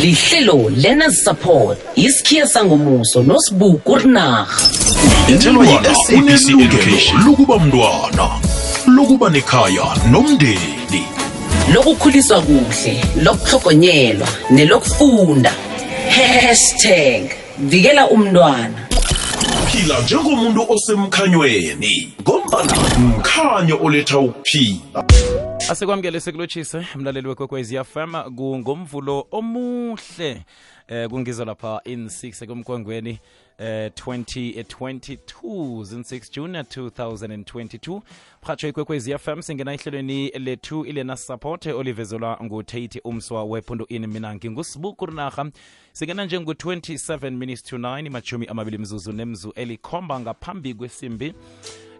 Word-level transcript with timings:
lihlelo 0.00 0.70
learners 0.76 1.24
support. 1.24 1.78
Isikhiya 1.94 2.46
sangomuso 2.46 3.22
nosibuku 3.22 3.96
rinarha 3.96 4.46
umntwana 5.28 5.90
unelungelo 6.08 7.24
lokuba 7.26 7.58
mntwana 7.58 8.28
lokuba 8.86 9.30
nekhaya 9.30 9.84
nomndeni. 10.10 11.04
Lokukhuliswa 11.74 12.40
kuhle 12.40 13.04
lokuhlogonyelwa 13.22 14.28
nelokufunda. 14.50 15.52
Hashtag 16.10 17.30
vikela 17.58 18.08
umntwana. 18.10 18.89
Phila 19.72 20.00
njengomuntu 20.02 20.66
osemkhanyweni 20.68 22.14
ngombana 22.22 22.74
mkhanyo 22.98 23.78
oletha 23.82 24.18
ukuphila. 24.18 25.04
Asikwamukele 25.70 26.20
sekulotshise 26.20 26.86
mlaleli 26.94 27.28
wekwekwezi 27.28 27.84
fm 27.84 28.12
kungomvulo 28.36 29.26
omuhle 29.30 30.42
eh 30.88 31.08
kungizo 31.08 31.44
lapha 31.44 31.80
in 31.84 32.06
6 32.06 32.44
ekumkongweni 32.44 33.18
eh 33.60 33.90
2022 33.90 35.82
zin6 35.82 36.32
june 36.34 36.62
2022 36.62 38.00
mhatsho 38.42 38.68
ikwekwezi 38.68 39.18
fm 39.18 39.42
singena 39.42 39.72
ehlelweni 39.72 40.28
lethu 40.30 40.84
ilena 40.84 41.16
support 41.16 41.66
olivezelwa 41.66 42.38
ngutate 42.42 43.00
umswa 43.04 43.44
wepundu 43.44 43.86
in 43.88 44.06
mina 44.06 44.34
ngingusibuku 44.34 45.06
rinarha 45.06 45.50
singena 45.92 46.24
njengu-27 46.24 47.30
minutes 47.30 47.62
to 47.62 47.76
9 47.78 48.10
machumi 48.10 48.46
amabili 48.46 48.78
mzuzu 48.78 49.12
nemzu 49.12 49.52
elikhomba 49.56 50.20
ngaphambi 50.20 50.74
kwesimbi 50.74 51.34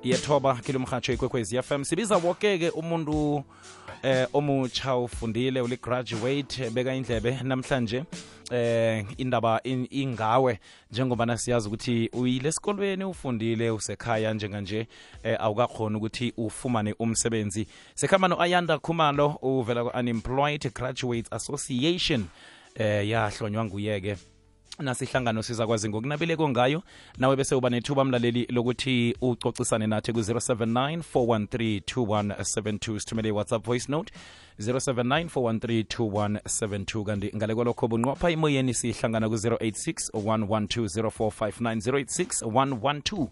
yethoba 0.04 0.54
kilo 0.54 0.78
mhatsho 0.78 1.12
ikwekwezi 1.12 1.62
fm 1.62 1.84
sibiza 1.84 2.16
wokeke 2.16 2.70
umuntu 2.70 3.44
eh 4.02 4.26
omutsha 4.32 4.96
ufundile 4.96 5.60
uli-graduate 5.60 6.70
beka 6.70 6.94
indlebe. 6.94 7.38
Namhlanje 7.42 8.04
eh 8.50 9.04
indaba 9.18 9.60
in, 9.64 9.86
ingawe 9.90 10.58
njengoba 10.90 11.38
siyazi 11.38 11.68
ukuthi 11.68 12.10
uyile 12.12 12.48
esikolweni 12.48 13.04
ufundile 13.04 13.70
usekhaya 13.70 14.34
njenganje 14.34 14.86
eh, 15.22 15.36
awukakhona 15.40 15.98
ukuthi 15.98 16.32
ufumane 16.36 16.94
umsebenzi. 16.98 17.66
Sekhamba 17.94 18.28
no-ayanda 18.28 18.78
khumalo 18.78 19.38
uvela 19.42 19.84
ku-unemployed 19.84 20.72
graduates 20.74 21.32
association 21.32 22.24
eh 22.74 23.08
yahlonywa 23.08 23.64
nguyeke 23.64 24.16
nasihlangano 24.80 25.42
sizakwazi 25.42 25.88
ngokunabileko 25.88 26.48
ngayo. 26.48 26.82
Nawe 27.18 27.36
bese 27.36 27.54
uba 27.54 27.70
nethuba 27.70 28.04
mlaleli 28.04 28.46
lokuthi 28.50 29.16
ucocisane 29.20 29.86
nathi 29.86 30.12
ku-079 30.12 31.02
413 31.14 31.80
2172 31.80 32.98
sithumele 32.98 33.28
i-whatsapp 33.28 33.64
voice 33.64 33.86
note 33.88 34.12
079 34.58 35.24
413 35.24 35.84
2172 35.84 37.04
kanti 37.04 37.32
ngale 37.36 37.54
kwalokho 37.54 37.88
bunqopha 37.88 38.30
imoyeni 38.30 38.74
sihlangana 38.74 39.28
ku-086 39.28 40.10
112 40.12 41.10
0459 41.10 41.80
086 41.80 42.42
112 42.46 43.28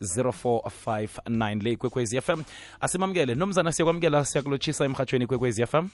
0459 0.00 1.62
le 1.62 1.72
ikwekwezi 1.72 2.20
fm 2.20 2.42
asimamukele. 2.80 3.34
Nomzana 3.34 3.72
siyakwamukela 3.72 4.24
siyakulotshisa 4.24 4.84
emhatshweni 4.84 5.24
ikwekwezi 5.24 5.66
fm 5.66 5.88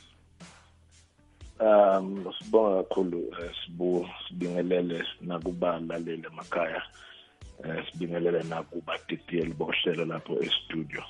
um 1.64 2.32
sibonga 2.38 2.82
kakhulu 2.82 3.18
um 3.18 3.50
sibu 3.64 4.08
sibingelele 4.28 5.04
nakubalaleli 5.20 6.26
emakhaya 6.32 6.82
um 7.64 7.84
sibingelele 7.92 8.42
nakubatitiyeli 8.42 9.52
bohlelo 9.52 10.04
lapho 10.04 10.34
estudio. 10.42 11.02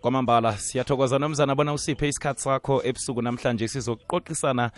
Kwamambala 0.00 0.52
siyathokoza 0.56 1.18
nomzana 1.18 1.54
bona 1.54 1.72
usiphe 1.72 2.08
isikhathi 2.08 2.40
sakho 2.40 2.82
ebusuku 2.84 3.22
namhlanje. 3.22 3.68
Sizokuqoqisana 3.68 4.70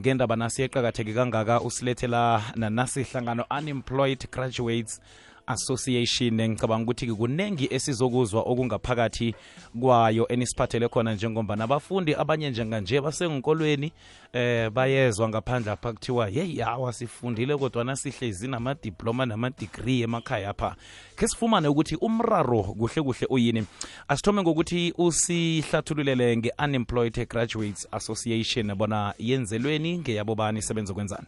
ngendaba 0.00 0.36
nasi 0.36 0.62
eqakatheke 0.62 1.14
kangaka 1.14 1.60
usilethela 1.60 2.42
nanasihlangano 2.56 3.44
unemployed 3.50 4.30
graduates 4.30 5.00
association. 5.48 6.48
Ngicabanga 6.48 6.82
ukuthi 6.82 7.06
kuningi 7.06 7.68
esizokuzwa 7.70 8.42
okungaphakathi 8.42 9.34
kwayo 9.80 10.28
enisiphathele 10.28 10.88
khona 10.88 11.14
njengoba 11.14 11.56
nabafundi 11.56 12.14
abanye 12.14 12.50
njenganje 12.50 13.00
basengikolweni 13.00 13.92
eh 14.32 14.70
bayezwa 14.70 15.28
ngaphandle 15.28 15.72
apha 15.72 15.92
kuthiwa 15.92 16.28
yeyi 16.28 16.58
hawa 16.58 16.92
sifundile 16.92 17.56
kodwana 17.56 17.96
sihlezi 17.96 18.48
namadiploma 18.48 19.26
namadegree 19.26 20.02
emakhaya 20.02 20.50
apha. 20.50 20.76
Khe 21.16 21.28
sifumane 21.28 21.68
ukuthi 21.68 21.96
umraro 21.96 22.62
kuhle 22.62 23.02
kuhle 23.02 23.26
uyini. 23.30 23.64
Asithome 24.08 24.42
ngokuthi 24.42 24.94
usihlathululele 24.98 26.36
nge-unemployed 26.36 27.28
graduates 27.28 27.88
association. 27.90 28.74
Bona 28.74 29.14
yenzelweni 29.18 29.98
ngeyabobani 29.98 30.58
isebenza 30.58 30.94
kwenzani 30.94 31.26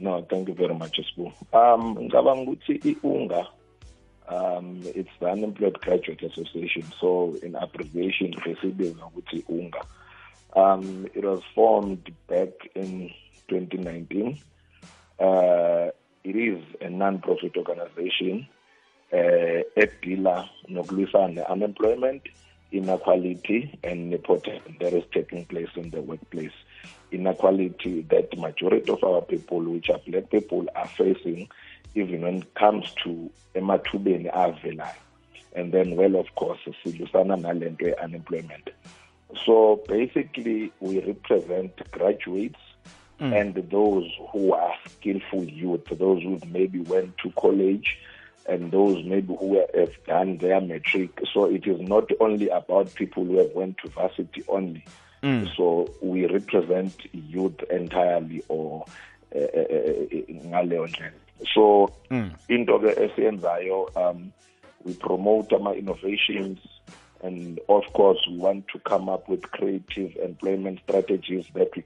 no 0.00 0.22
thank 0.22 0.48
you 0.48 0.54
very 0.54 0.74
much 0.74 1.00
sibu 1.06 1.32
um 1.52 1.98
ngicabanga 1.98 2.42
ukuthi 2.42 2.72
i-unga 2.90 3.46
um 4.30 4.82
it's 4.94 5.10
the 5.20 5.26
unemployed 5.26 5.80
graduate 5.80 6.26
association 6.26 6.84
so 7.00 7.34
in 7.42 7.56
abbreviation 7.56 8.34
besibiza 8.44 9.06
ukuthi 9.06 9.44
unga. 9.48 9.84
Um 10.56 11.06
it 11.14 11.24
was 11.24 11.40
formed 11.54 12.12
back 12.28 12.50
in 12.74 13.10
2019 13.48 14.36
uh, 15.18 15.90
it 16.24 16.36
is 16.36 16.58
a 16.80 16.88
non-profit 16.88 17.56
organization 17.56 18.46
uh, 19.12 19.62
edila 19.76 20.48
nokulwisana 20.68 21.28
ne-unemployment 21.28 22.22
inequality 22.72 23.78
and 23.82 24.10
nepotism 24.10 24.76
that 24.80 24.92
is 24.92 25.04
taking 25.12 25.44
place 25.44 25.70
in 25.76 25.90
the 25.90 26.00
workplace 26.00 26.54
inequality 27.12 28.02
that 28.10 28.36
majority 28.38 28.90
of 28.90 29.02
our 29.02 29.22
people 29.22 29.60
which 29.60 29.90
are 29.90 30.00
black 30.06 30.30
people 30.30 30.66
are 30.76 30.88
facing 30.88 31.48
even 31.94 32.22
when 32.22 32.36
it 32.36 32.54
comes 32.54 32.92
to 33.02 33.30
emathubeni 33.54 34.32
avelayo. 34.32 34.94
And 35.54 35.72
then 35.72 35.96
well 35.96 36.16
of 36.16 36.34
course 36.34 36.60
silwisana 36.84 37.36
nalento 37.36 37.82
ye-unemployment. 37.82 38.70
So 39.44 39.82
basically 39.88 40.72
we 40.80 41.00
represent 41.00 41.90
graduates 41.90 42.60
mm. 43.20 43.40
and 43.40 43.54
those 43.70 44.10
who 44.32 44.52
are 44.52 44.74
skillful 44.88 45.44
youth 45.44 45.84
those 45.90 46.22
who 46.22 46.38
maybe 46.48 46.80
went 46.80 47.16
to 47.18 47.30
college 47.32 47.98
and 48.48 48.72
those 48.72 49.04
maybe 49.04 49.34
who 49.38 49.62
have 49.74 49.92
done 50.06 50.38
their 50.38 50.60
matric 50.60 51.20
so 51.32 51.44
it 51.44 51.66
is 51.66 51.80
not 51.80 52.08
only 52.20 52.48
about 52.48 52.94
people 52.94 53.24
who 53.24 53.38
have 53.38 53.52
went 53.54 53.76
to 53.78 53.88
varsity 53.90 54.42
only 54.48 54.84
Mm. 55.22 55.56
So 55.56 55.88
we 56.02 56.26
represent 56.26 56.94
youth 57.12 57.62
entirely 57.70 58.42
or 58.48 58.84
ngaleyo 60.30 60.86
ndlela. 60.86 61.12
So 61.54 61.90
into 62.48 62.78
ke 62.78 62.90
esiyenzayo 63.00 63.90
um 63.96 64.32
we 64.84 64.94
promote 64.94 65.56
ama 65.56 65.74
innovations 65.74 66.58
and 67.22 67.60
of 67.68 67.84
course 67.92 68.18
we 68.30 68.36
want 68.38 68.66
to 68.68 68.78
come 68.78 69.08
up 69.08 69.28
with 69.28 69.42
creative 69.50 70.16
employment 70.16 70.80
strategies 70.84 71.46
that 71.54 71.68
we, 71.76 71.84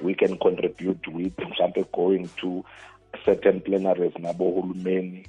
we 0.00 0.14
can 0.14 0.36
contribute 0.38 1.06
with 1.08 1.36
mhlambe 1.36 1.84
going 1.92 2.28
to 2.40 2.64
certain 3.24 3.60
plenaries 3.60 4.14
nabohulumeni 4.18 5.26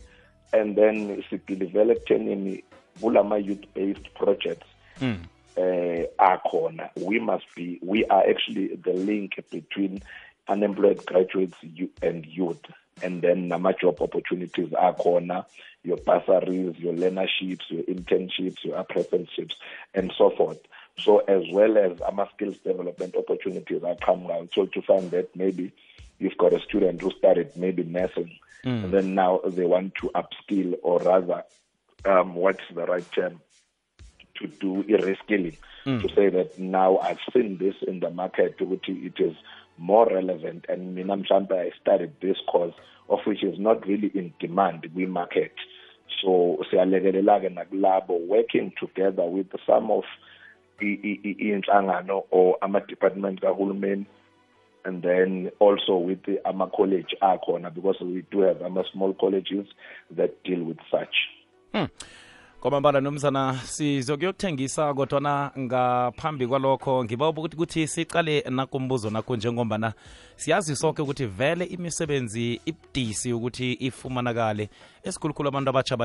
and 0.51 0.75
then 0.75 1.23
sideliver 1.29 1.91
ekuthenini 1.91 2.63
kulama 3.01 3.37
youth 3.37 3.65
based 3.75 4.09
projects 4.13 4.67
mm. 5.01 5.17
Uh, 5.57 6.05
akhona 6.19 6.89
we 7.01 7.19
must 7.19 7.45
be 7.55 7.79
we 7.81 8.05
are 8.05 8.27
actually 8.29 8.75
the 8.75 8.93
link 8.93 9.43
between 9.51 10.01
unemployed 10.47 11.05
graduates 11.05 11.57
and 12.01 12.25
youth. 12.25 12.63
And 13.03 13.21
then 13.21 13.47
nama 13.47 13.73
job 13.73 14.01
opportunities 14.01 14.69
akhona 14.69 15.45
your 15.83 15.97
bursaries 15.97 16.77
your 16.79 16.93
learnerships 16.93 17.69
your 17.69 17.83
internships 17.83 18.63
your 18.63 18.77
apprenticeships 18.77 19.55
and 19.93 20.11
so 20.17 20.31
forth. 20.31 20.59
So 20.97 21.19
as 21.19 21.43
well 21.51 21.77
as 21.77 22.01
ama 22.01 22.27
skills 22.33 22.57
development 22.57 23.15
opportunities 23.15 23.81
aqhamukayo 23.81 24.49
so 24.53 24.65
to 24.65 24.81
find 24.81 25.11
that 25.11 25.35
maybe 25.35 25.71
you've 26.19 26.37
got 26.37 26.53
a 26.53 26.59
student 26.61 27.01
who 27.01 27.11
started 27.11 27.55
maybe 27.55 27.83
nursing 27.83 28.31
mm. 28.65 28.83
and 28.83 28.91
then 28.91 29.13
now 29.13 29.41
they 29.45 29.65
want 29.65 29.93
to 29.95 30.09
upskill 30.15 30.73
or 30.81 30.99
rather 30.99 31.43
um, 32.05 32.33
what's 32.35 32.63
the 32.73 32.85
right 32.85 33.11
term 33.11 33.39
to 34.39 34.47
do 34.47 34.83
reskilling 34.83 35.57
mm. 35.85 36.01
to 36.01 36.15
say 36.15 36.29
that 36.29 36.57
now 36.59 36.97
I've 36.97 37.19
seen 37.33 37.57
this 37.57 37.75
in 37.87 37.99
the 37.99 38.09
market 38.09 38.59
which 38.61 38.87
it 38.87 39.19
is 39.19 39.35
more 39.77 40.07
relevant 40.07 40.65
and 40.69 40.95
mina 40.95 41.17
I 41.31 41.71
started 41.81 42.13
this 42.21 42.37
course 42.47 42.73
of 43.09 43.19
which 43.25 43.43
is 43.43 43.59
not 43.59 43.85
really 43.87 44.11
in 44.13 44.33
demand 44.39 44.87
we 44.95 45.05
market 45.05 45.53
so 46.21 46.57
siyalekelela-ke 46.71 47.49
nakulabo 47.49 48.19
working 48.27 48.73
together 48.79 49.25
with 49.25 49.47
some 49.65 49.91
of 49.91 50.03
iy'nhlangano 50.81 52.25
or 52.31 52.57
ama-department 52.61 53.41
kahulumeni 53.41 54.05
and 54.85 55.03
then 55.03 55.51
also 55.59 55.97
with 55.97 56.23
the 56.23 56.39
ama-college 56.47 57.15
akhona 57.21 57.73
because 57.73 57.99
we 58.01 58.23
do 58.31 58.39
have 58.41 58.61
ama-small 58.61 59.13
colleges 59.13 59.67
that 60.11 60.43
deal 60.43 60.63
with 60.63 60.77
such 60.89 61.15
hmm. 61.73 61.85
Kwamambala 62.61 63.01
nomzana 63.01 63.59
sizokuyokuthengisa 63.65 64.93
kodwana 64.93 65.51
ngaphambi 65.59 66.47
kwalokho 66.47 67.03
ngiba 67.03 67.29
ukuthi 67.29 67.57
kuthi 67.57 67.87
sicale 67.87 68.43
nakumbuzo 68.49 69.09
nakho 69.09 69.35
njengombana 69.35 69.93
siyazi 70.35 70.75
sonke 70.75 71.01
ukuthi 71.01 71.25
vele 71.25 71.65
imisebenzi 71.65 72.61
ibudisi 72.65 73.33
ukuthi 73.33 73.73
ifumanakale. 73.73 74.69
Esikhulukhulu 75.03 75.49
abantu 75.49 75.69
abatsha 75.69 75.95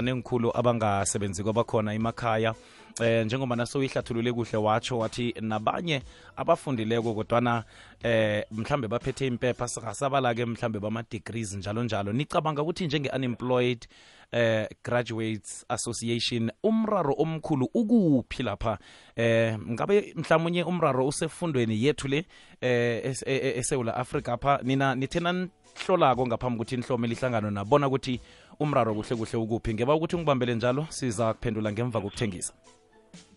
abangasebenzi 0.54 1.42
kwabakhona 1.42 1.94
emakhaya 1.94 2.54
eh 3.00 3.24
njengoba 3.26 3.66
soyihlathulule 3.66 4.32
kuhle 4.32 4.58
watsho 4.58 4.98
wathi 4.98 5.34
nabanye 5.40 6.02
abafundileko 6.36 7.14
kodwana 7.14 7.64
eh 8.02 8.44
mhlambe 8.50 8.88
baphethe 8.88 9.26
impepha 9.26 9.68
singasabala-ke 9.68 10.44
mhlambe 10.44 10.78
bama-degrees 10.78 11.54
njalo 11.54 11.84
njalo 11.84 12.12
nicabanga 12.12 12.62
ukuthi 12.62 12.86
njenge-unemployed 12.86 13.86
eh 14.32 14.68
graduates 14.84 15.64
association 15.68 16.50
umraro 16.62 17.14
omkhulu 17.18 17.68
ukuphi 17.74 18.42
lapha? 18.42 18.78
Eh 19.16 19.58
ngabe 19.58 20.14
mhlawumnye 20.16 20.64
umraro 20.64 21.06
usefundweni 21.06 21.84
yethu 21.84 22.08
le 22.08 22.24
eh 22.60 23.14
esewula 23.58 23.96
africa 23.96 24.36
pha 24.40 24.60
nina 24.62 24.94
nithena 24.94 25.32
nihlolako 25.32 26.26
ngaphambi 26.26 26.56
ukuthi 26.56 26.76
nihlome 26.76 27.08
lihlangano 27.08 27.50
nabona 27.50 27.86
ukuthi 27.88 28.20
umraro 28.60 28.94
kuhle 28.94 29.16
kuhle 29.16 29.36
ukuphi? 29.36 29.74
Ngeba 29.74 29.94
ukuthi 29.94 30.16
ungibambele 30.16 30.54
njalo 30.54 30.86
siza 30.90 31.34
kuphendula 31.34 31.72
ngemva 31.72 32.00
kokuthengisa 32.00 32.52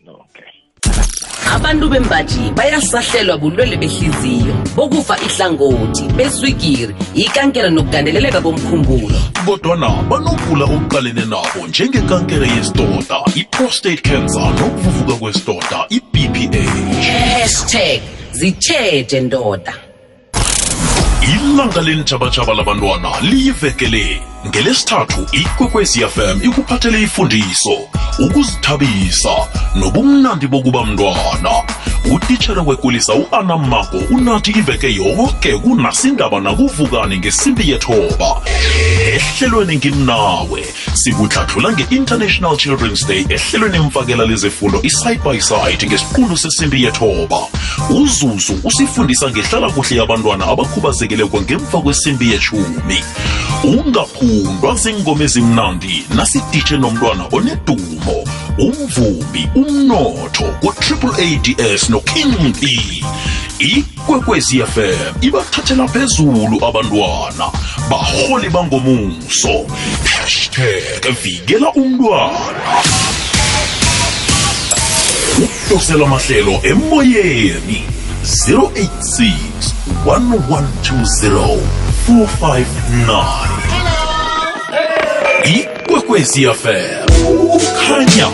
okay. 0.09 0.55
Abantu 1.55 1.89
bembaji 1.89 2.51
bayasahlelwa 2.55 3.37
bulwele 3.37 3.77
behliziyo 3.77 4.53
bokufa 4.75 5.17
ihlangothi 5.17 6.03
beswigiri 6.03 6.95
ikankela 7.15 7.69
nokugandeleleka 7.69 8.41
komkhumbulo. 8.41 9.19
Kodwana 9.45 9.89
banokugula 10.09 10.65
okuqalene 10.65 11.25
nabo 11.25 11.67
njengekankere 11.67 12.47
yesidoda 12.47 13.17
i-prostate 13.35 14.01
cancer 14.01 14.41
nokuvuvuka 14.41 15.13
kwesidoda 15.13 15.85
i-bph 15.89 17.05
hashtag 17.07 18.01
zitshetshe 18.31 19.21
ndoda. 19.21 19.73
Ilanga 21.21 21.81
lentshabatshaba 21.81 22.53
labantwana 22.53 23.09
liyivekele 23.21 24.21
ngelesithathu 24.47 25.27
ikwekwezi 25.31 25.99
fm 25.99 26.43
ikuphathele 26.43 27.01
ifundiso 27.01 27.77
ukuzithabisa 28.19 29.29
nobumnandi 29.75 30.47
bokuba 30.47 30.85
mntwana. 30.85 31.51
Utitshere 32.13 32.61
wekulisa 32.61 33.13
u-ana 33.13 33.57
mako 33.57 33.97
unathi 34.09 34.51
iveke 34.51 34.93
yonke 34.93 35.57
kunasindaba 35.57 36.39
nakuvukani 36.39 37.17
ngesimbi 37.17 37.69
yethoba. 37.69 38.41
Ehlelweni 39.13 39.75
ngimnawe 39.75 40.65
sikuhlathula 40.93 41.71
nge-international 41.71 42.57
children's 42.57 43.07
day 43.07 43.25
ehlelweni 43.29 43.77
emfakela 43.77 44.25
lezefundo 44.25 44.79
i-side 44.83 45.21
by 45.23 45.39
side 45.39 45.87
ngesiqundu 45.87 46.37
sesimbi 46.37 46.83
yethoba. 46.83 47.39
Uzuzu 47.89 48.59
usifundisa 48.63 49.29
ngehlala 49.29 49.69
kuhle 49.69 49.97
yabantwana 49.97 50.47
abakhubazekileko 50.47 51.41
ngemva 51.41 51.81
kwesimbi 51.81 52.31
yeshumi 52.31 53.03
ungaphundwa 54.35 54.75
zingoma 54.75 55.23
ezimnandi 55.23 56.05
nasiditshe 56.15 56.77
nomntwana 56.77 57.23
onedumo 57.31 58.17
umvumi 58.57 59.49
umnotho 59.55 60.45
ku-triple 60.61 61.13
ads 61.27 61.89
noking 61.89 62.53
b. 62.61 63.03
Ikwekwezi 63.59 64.63
fm 64.63 65.15
ibathathela 65.21 65.87
phezulu 65.87 66.65
abantwana 66.65 67.51
baholi 67.89 68.49
bangomuso. 68.49 69.65
Hashtag 70.03 71.15
vikela 71.23 71.71
umntwana. 71.73 72.83
Ukudosela 75.43 76.05
amahlelo 76.05 76.59
emoyeni 76.63 77.83
086 78.23 79.33
1120 80.05 81.59
459 82.07 83.74
ikwekwezi 85.45 86.45
fm 86.45 87.05
kukhanya 87.51 88.27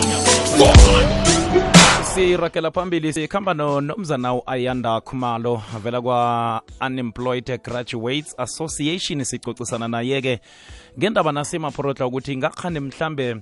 sirakela 2.14 2.70
phambili 2.70 3.12
sikhamba 3.12 3.54
nomzana 3.54 4.34
u-ayanda 4.34 5.00
khumalo 5.00 5.62
vela 5.84 6.00
kwa-unemployed 6.00 7.60
graduates 7.64 8.34
association 8.38 9.24
sicocisana 9.24 9.88
naye-ke 9.88 10.40
ngendaba 10.98 11.32
nasemaphorotla 11.32 12.06
ukuthi 12.06 12.36
ngakhane 12.36 12.80
mhlambe 12.80 13.36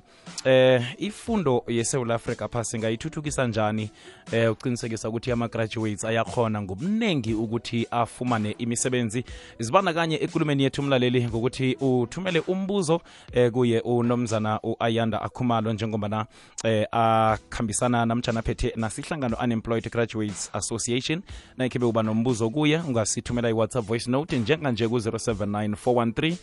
eh 0.44 0.82
ifundo 0.98 1.64
yesewula 1.66 2.14
africa 2.14 2.48
phasi 2.52 2.78
ngayithuthukisa 2.78 3.46
njani? 3.46 3.90
Eh 4.32 4.52
uqinisekisa 4.52 5.08
ukuthi 5.08 5.32
ama-graduates 5.32 6.04
ayakhona 6.04 6.62
ngobunengi 6.62 7.34
ukuthi 7.34 7.86
afumane 7.90 8.54
imisebenzi. 8.58 9.24
Zibandakanye 9.58 10.18
ekulumeni 10.22 10.62
yethu 10.62 10.82
umlaleli 10.82 11.24
ngokuthi 11.24 11.76
uthumele 11.80 12.42
umbuzo 12.46 13.00
eh 13.32 13.52
kuye 13.52 13.80
unomzana 13.80 14.60
u-ayanda 14.62 15.22
akhumalo 15.22 15.72
njengobana 15.72 16.26
eh 16.64 16.86
akhambisana 16.92 18.06
namtshana 18.06 18.40
aphethe 18.40 18.72
nasihlangano 18.76 19.36
unemployed 19.44 19.90
graduates 19.90 20.50
association. 20.52 21.22
Nayikhibe 21.56 21.86
uba 21.86 22.02
nombuzo 22.02 22.50
kuye 22.50 22.76
ungasithumela 22.76 23.48
i-whatsapp 23.50 23.86
voice 23.86 24.10
note 24.10 24.38
njenganje 24.38 24.88
ku-079 24.88 26.36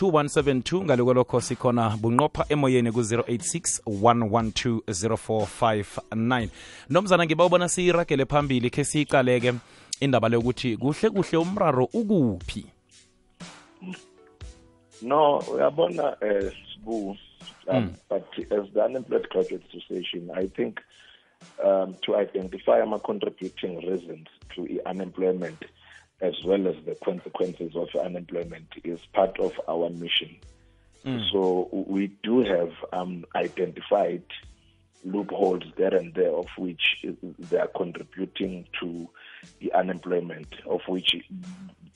413 0.00 0.49
2172 0.54 0.84
ngale 0.84 1.14
lokho 1.14 1.40
sikhona 1.40 1.96
bunqopha 1.96 2.46
emoyeni 2.48 2.92
ku-086 2.92 3.80
112 3.86 4.80
0459 4.86 6.48
nomzana 6.90 7.24
ngiba 7.24 7.44
ubona 7.44 7.68
siyiragele 7.68 8.24
phambili 8.26 8.70
khe 8.70 8.84
siyiqaleke 8.84 9.52
indaba 10.00 10.28
leyokuthi 10.28 10.76
kuhle 10.76 11.10
kuhle 11.10 11.38
umraro 11.38 11.84
ukuphi? 11.84 12.66
No 15.02 15.38
uyabona 15.38 16.16
eh 16.20 16.52
sibu 16.74 17.16
um, 17.68 17.94
but 18.08 18.26
as 18.38 18.66
the 18.74 18.84
unemployed 18.84 19.28
graduate 19.30 19.64
association 19.68 20.30
i 20.34 20.46
think 20.46 20.80
um, 21.64 21.94
to 22.02 22.16
identify 22.16 22.82
ama-contributing 22.82 23.80
reasons 23.88 24.26
to 24.54 24.66
unemployment 24.86 25.64
as 26.20 26.34
well 26.44 26.68
as 26.68 26.76
the 26.84 26.96
consequences 27.04 27.74
of 27.76 27.88
unemployment 27.94 28.68
is 28.84 29.00
part 29.12 29.38
of 29.38 29.58
our 29.68 29.88
mission. 29.90 30.36
So 31.32 31.68
we 31.72 32.08
do 32.22 32.40
have 32.40 32.72
um, 32.92 33.24
identified 33.34 34.22
loopholes 35.02 35.62
there 35.76 35.94
and 35.94 36.12
there 36.14 36.30
of 36.30 36.48
which 36.58 37.06
they 37.38 37.58
are 37.58 37.68
contributing 37.68 38.66
to 38.80 39.08
the 39.60 39.72
unemployment, 39.72 40.48
of 40.66 40.82
which 40.86 41.16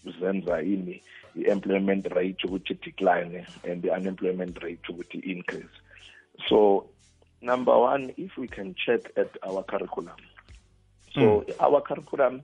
zenza 0.07 0.63
ini 0.63 1.03
the 1.35 1.47
employment 1.51 2.07
rate 2.15 2.39
ukuthi 2.45 2.81
decline 2.81 3.47
and 3.65 3.83
the 3.83 3.93
unemployment 3.93 4.63
rate 4.63 4.81
ukuthi 4.89 5.23
increase. 5.23 5.77
So 6.49 6.89
number 7.43 7.79
one, 7.79 8.15
if 8.17 8.39
we 8.39 8.49
can 8.49 8.75
check 8.75 9.13
at 9.17 9.37
our 9.43 9.63
curriculum. 9.65 10.17
So 11.15 11.45
our 11.61 11.83
curriculum 11.83 12.43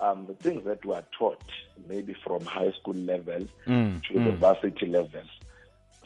um, 0.00 0.26
the 0.26 0.34
things 0.34 0.64
that 0.64 0.84
were 0.84 1.04
taught, 1.18 1.42
maybe 1.88 2.14
from 2.24 2.44
high 2.44 2.72
school 2.80 2.94
level 2.94 3.46
Mm, 3.66 4.02
to 4.04 4.14
university 4.14 4.86
level, 4.86 5.22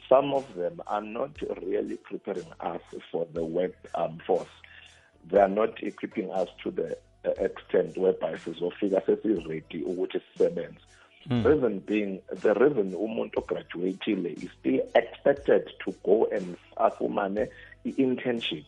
some 0.09 0.33
of 0.33 0.55
them 0.55 0.81
are 0.87 1.03
not 1.03 1.31
really 1.63 1.97
preparing 1.97 2.47
us 2.61 2.81
for 3.13 3.27
the 3.33 3.45
workforce. 3.45 4.49
They 5.31 5.39
are 5.39 5.49
not 5.49 5.83
equipping 5.83 6.31
us 6.31 6.49
to 6.65 6.71
the 6.71 6.97
uh, 7.25 7.31
extent 7.39 7.97
whereby 7.99 8.35
sizofika 8.39 9.01
sesiredi 9.07 9.83
ukuthi 9.85 10.21
sisebenze. 10.21 10.81
Reason 11.45 11.79
being, 11.81 12.21
the 12.31 12.55
reason 12.55 12.93
umuntu 12.95 13.35
ograduatile 13.43 14.43
is 14.43 14.51
still 14.59 14.81
expected 14.95 15.71
to 15.85 15.95
go 16.03 16.27
and 16.33 16.57
afumane 16.77 17.49
i-internship 17.85 18.65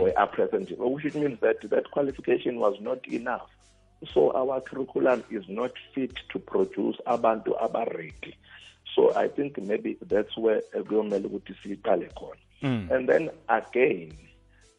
or 0.00 0.08
apprenticeship, 0.16 0.78
which 0.78 1.14
means 1.14 1.38
that 1.40 1.60
that 1.70 1.90
qualification 1.90 2.58
was 2.58 2.74
not 2.80 3.06
enough. 3.08 3.48
So 4.12 4.32
our 4.32 4.60
curriculum 4.60 5.24
is 5.30 5.44
not 5.48 5.72
fit 5.94 6.12
to 6.30 6.38
produce 6.38 6.96
abantu 7.06 7.58
abaredi. 7.60 8.34
So 8.94 9.14
I 9.14 9.28
think 9.28 9.58
maybe 9.62 9.96
that's 10.02 10.36
where 10.36 10.60
kuyomele 10.74 11.28
ukuthi 11.28 11.54
siqale 11.62 12.12
khona. 12.14 12.36
Mm. 12.62 12.90
And 12.90 13.08
then 13.08 13.30
again, 13.48 14.12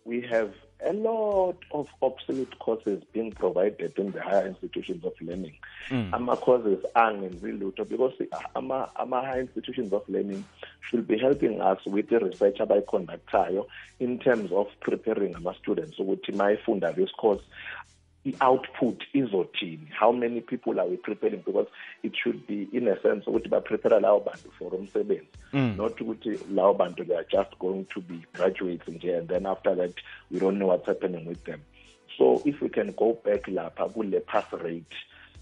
we 0.05 0.21
have 0.21 0.53
a 0.85 0.93
lot 0.93 1.57
of 1.71 1.87
obsolete 2.01 2.59
courses 2.59 3.03
being 3.13 3.31
provided 3.31 3.93
in 3.97 4.11
the 4.11 4.21
higher 4.21 4.47
institutions 4.47 5.03
of 5.05 5.13
learning. 5.21 5.55
Mm. 5.89 6.13
Ama 6.13 6.37
courses 6.37 6.83
angenzi 6.95 7.57
lutho 7.57 7.87
because 7.87 8.13
ama 8.55 8.89
ama 8.97 9.21
higher 9.21 9.41
institutions 9.41 9.93
of 9.93 10.03
learning 10.09 10.43
should 10.81 11.07
be 11.07 11.17
helping 11.17 11.61
us 11.61 11.79
with 11.85 12.09
the 12.09 12.19
research 12.19 12.57
abayiconductayo 12.57 13.65
in 13.99 14.19
terms 14.19 14.51
of 14.51 14.67
preparing 14.81 15.35
ama 15.35 15.55
students 15.55 15.97
ukuthi 15.99 16.31
mayifunda 16.33 16.93
this 16.95 17.11
course 17.11 17.41
i-output 18.25 19.03
izothini? 19.13 19.87
How 19.91 20.11
many 20.11 20.41
people 20.41 20.79
are 20.79 20.87
we 20.87 20.97
preparing? 20.97 21.41
Because 21.45 21.67
it 22.03 22.13
should 22.15 22.47
be 22.47 22.69
in 22.71 22.87
a 22.87 23.01
sense 23.01 23.25
ukuthi 23.25 23.49
baprepare 23.49 23.99
lawo 24.01 24.19
bantu 24.25 24.51
for 24.57 24.71
umsebenzi. 24.71 25.27
Mm. 25.53 25.77
Not 25.77 25.97
ukuthi 25.97 26.39
lawo 26.51 26.77
bantu 26.77 27.03
they 27.03 27.15
are 27.15 27.27
just 27.29 27.57
going 27.59 27.85
to 27.85 28.01
be 28.01 28.25
graduates 28.33 28.87
nje 28.87 29.17
and 29.17 29.27
then 29.27 29.45
after 29.45 29.75
that 29.75 29.93
we 30.31 30.39
don't 30.39 30.57
know 30.57 30.67
what's 30.67 30.85
happening 30.85 31.25
with 31.25 31.43
them. 31.43 31.61
So 32.17 32.41
if 32.45 32.61
we 32.61 32.69
can 32.69 32.91
go 32.91 33.13
back 33.25 33.43
lapha 33.43 33.93
kule 33.93 34.19
pass 34.21 34.51
rate 34.53 34.95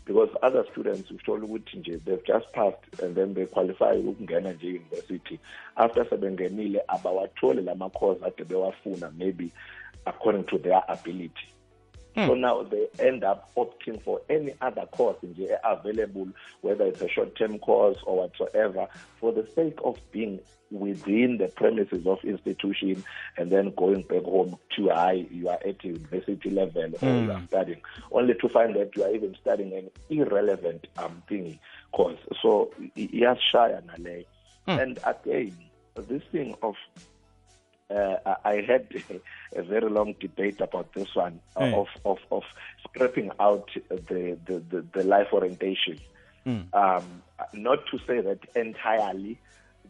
because 0.05 0.29
other 0.41 0.65
students 0.71 1.11
uthola 1.11 1.45
ukuthi 1.45 1.77
nje 1.77 1.97
they've 2.05 2.25
just 2.25 2.51
passed 2.51 3.03
and 3.03 3.15
then 3.15 3.33
they 3.33 3.45
qualify 3.45 3.97
ukungena 3.97 4.53
nje 4.53 4.67
university 4.67 5.39
after 5.75 6.09
sebengenile 6.09 6.81
abawatholi 6.87 7.61
lama 7.61 7.89
course 7.89 8.25
ade 8.25 8.43
bewafuna 8.43 9.11
maybe 9.17 9.51
according 10.05 10.43
to 10.43 10.57
their 10.57 10.83
ability 10.87 11.47
Hmm. 12.15 12.27
So 12.27 12.33
now 12.33 12.63
they 12.63 12.87
end 12.99 13.23
up 13.23 13.49
opting 13.55 14.01
for 14.01 14.21
any 14.29 14.53
other 14.61 14.85
course 14.87 15.17
in 15.23 15.33
nje 15.33 15.57
available, 15.63 16.27
whether 16.61 16.85
it's 16.85 17.01
a 17.01 17.07
short-term 17.07 17.59
course 17.59 17.97
or 18.05 18.17
whatsoever, 18.17 18.87
for 19.19 19.31
the 19.31 19.47
sake 19.55 19.79
of 19.83 19.97
being 20.11 20.39
within 20.71 21.37
the 21.37 21.47
premises 21.49 22.07
of 22.07 22.23
institution 22.23 23.03
and 23.37 23.51
then 23.51 23.73
going 23.75 24.01
back 24.03 24.23
home 24.23 24.57
to 24.75 24.89
high, 24.89 25.25
you 25.29 25.49
are 25.49 25.59
at 25.65 25.83
university 25.83 26.49
level 26.49 26.83
or 26.83 27.09
you 27.09 27.25
hmm. 27.25 27.31
are 27.31 27.43
studying, 27.47 27.81
only 28.11 28.33
to 28.35 28.49
find 28.49 28.75
that 28.75 28.95
you 28.95 29.03
are 29.03 29.13
even 29.13 29.35
studying 29.41 29.73
an 29.73 29.89
irrelevant 30.09 30.87
um 30.97 31.21
thing 31.27 31.59
course. 31.91 32.19
So 32.41 32.71
yes, 32.95 33.37
shy 33.51 33.69
and 33.69 34.25
And 34.67 34.99
again, 35.05 35.57
this 35.95 36.23
thing 36.31 36.55
of 36.61 36.75
uh, 37.91 38.35
I 38.45 38.55
had 38.61 38.87
a 39.55 39.61
very 39.63 39.89
long 39.89 40.15
debate 40.19 40.61
about 40.61 40.93
this 40.93 41.13
one 41.15 41.39
uh, 41.55 41.61
Mm. 41.61 41.73
of, 41.81 41.87
of, 42.05 42.17
of 42.31 42.43
scrapping 42.87 43.31
out 43.39 43.69
the, 43.89 44.37
the, 44.47 44.59
the, 44.71 44.85
the 44.93 45.03
life 45.03 45.27
orientation. 45.33 45.99
Um, 46.73 47.21
not 47.53 47.85
to 47.91 47.99
say 48.07 48.21
that 48.21 48.39
entirely 48.55 49.37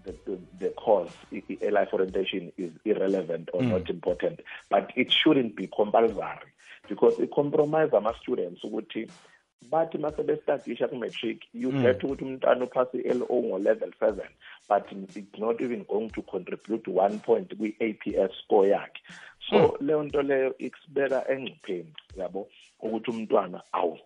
the, 0.03 0.13
the, 0.25 0.39
the 0.60 0.70
course, 0.70 1.13
i- 1.31 1.43
i- 1.63 1.70
life 1.70 1.89
orientation, 1.93 2.51
is 2.58 2.72
irrelevant 2.84 3.50
or 3.53 3.62
not 3.63 3.89
important, 3.89 4.39
but 4.70 4.91
it 4.96 5.12
shouldn't 5.12 5.55
be 5.55 5.67
compulsory 5.67 6.50
because 6.89 7.20
it 7.20 7.31
compromise 7.34 7.93
ama 7.93 8.13
students 8.22 8.62
bathi 9.72 9.98
mase 10.00 10.24
bestadisha 10.24 10.88
ku-matric 10.89 11.39
you 11.53 11.72
get 11.72 12.01
ukuthi 12.03 12.24
umntwana 12.25 12.65
uphase 12.65 12.98
i-lo 12.98 13.25
ngo-level 13.29 13.91
seven 14.00 14.27
but 14.72 14.88
it's 14.90 15.38
not 15.38 15.60
even 15.60 15.84
going 15.84 16.10
to 16.12 16.22
contribute 16.22 16.88
one 16.88 17.20
point 17.20 17.50
kwi-aps 17.58 18.36
score 18.46 18.68
yakhe. 18.68 19.01
So 19.50 19.78
leyo 19.82 20.04
nto 20.04 20.22
leyo 20.22 20.58
ikusibeka 20.58 21.30
engcupheni 21.30 21.94
yabo 22.18 22.48
ukuthi 22.80 23.12
umntwana 23.12 23.63
awu 23.72 23.98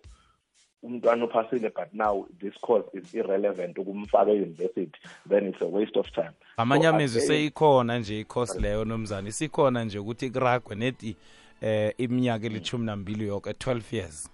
umntwana 0.83 1.25
uphasile 1.25 1.69
but 1.69 1.93
now 1.93 2.27
this 2.39 2.53
course 2.61 2.85
is 2.93 3.13
irrelevant 3.13 3.77
ukumfaka 3.77 4.31
e-university 4.31 4.91
then 5.29 5.47
it's 5.47 5.61
a 5.61 5.65
waste 5.65 5.99
of 5.99 6.11
time. 6.11 6.33
Amanye 6.57 6.83
So 6.83 6.89
amezwi 6.89 7.17
again, 7.17 7.27
seyikhona 7.27 7.99
nje 7.99 8.19
ikhosi 8.19 8.61
leyo 8.61 8.85
nomzana 8.85 9.29
isikhona 9.29 9.83
nje 9.83 9.99
ukuthi 9.99 10.29
kuragwe 10.29 10.75
neti 10.75 11.15
eh 11.61 11.93
iminyaka 11.97 12.45
elithumi 12.45 12.85
nambili 12.85 13.27
yoke 13.27 13.49
12 13.51 13.95
years. 13.95 14.29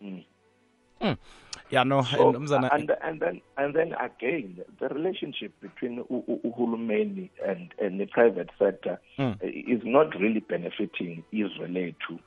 Mm. 0.00 1.16
Ya 1.72 1.84
no 1.84 2.02
So, 2.02 2.28
and 2.76 2.90
and 3.02 3.20
then 3.20 3.40
and 3.56 3.74
then 3.74 3.94
again, 3.98 4.60
the 4.78 4.88
relationship 4.88 5.52
between 5.60 5.98
uhulumeni 6.46 7.30
and 7.46 7.74
and 7.78 7.98
the 8.00 8.06
private 8.06 8.50
sector 8.58 8.98
Mm. 9.18 9.36
is 9.42 9.82
not 9.84 10.14
really 10.20 10.40
benefiting 10.40 11.24
Israel 11.32 11.92
to 12.08 12.18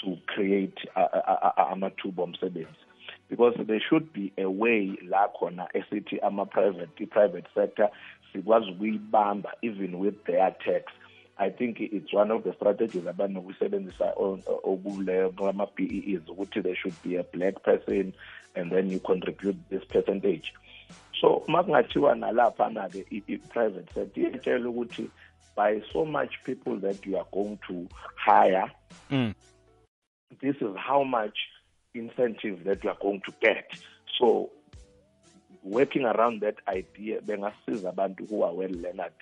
to 0.00 0.16
create 0.26 0.78
a- 0.96 1.00
a- 1.00 1.52
a- 1.56 1.72
amathuba 1.74 2.22
omsebenzi 2.22 2.84
because 3.30 3.54
there 3.66 3.80
should 3.80 4.12
be 4.12 4.32
a 4.38 4.46
way 4.46 4.96
la 5.02 5.28
khona 5.28 5.66
esithi 5.74 6.18
ama 6.22 6.46
private 6.46 6.88
the 6.96 7.06
private 7.06 7.46
sector 7.54 7.88
sikwazi 8.32 8.70
ukuyibamba 8.70 9.52
even 9.62 9.94
with 9.98 10.24
their 10.24 10.50
tax 10.64 10.92
I 11.36 11.50
think 11.50 11.80
it's 11.80 12.12
one 12.12 12.30
of 12.30 12.44
the 12.44 12.52
strategies 12.52 13.06
abanokusebenzisa 13.06 14.12
on- 14.16 14.42
okule 14.46 15.28
kulama 15.36 15.66
BEEs 15.76 16.28
ukuthi 16.28 16.62
there 16.62 16.76
should 16.76 16.94
be 17.04 17.16
a 17.18 17.24
black 17.32 17.62
person 17.62 18.12
and 18.54 18.70
then 18.72 18.90
you 18.90 19.00
contribute 19.00 19.56
this 19.70 19.84
percentage 19.84 20.52
so 21.20 21.42
makungathiwa 21.48 22.14
nalaphana 22.14 22.88
ke 22.88 23.06
i- 23.10 23.22
i- 23.28 23.38
private 23.38 23.92
sector 23.94 24.22
iyatshela 24.22 24.68
ukuthi 24.68 25.10
by 25.56 25.80
so 25.92 26.04
much 26.04 26.38
people 26.44 26.76
that 26.80 27.06
you 27.06 27.16
are 27.16 27.28
going 27.32 27.56
to 27.66 27.86
hire 28.14 28.70
Mm. 29.10 29.34
this 30.40 30.56
is 30.56 30.76
how 30.76 31.04
much 31.04 31.38
incentive 31.94 32.64
that 32.64 32.84
you 32.84 32.90
are 32.90 32.98
going 33.00 33.20
to 33.20 33.32
get 33.40 33.64
so 34.18 34.50
working 35.64 36.04
around 36.04 36.40
that 36.40 36.56
idea 36.76 37.20
bengasiza 37.20 37.88
abantu 37.88 38.24
who 38.26 38.44
are 38.44 38.54
well 38.56 38.70
learned 38.72 39.12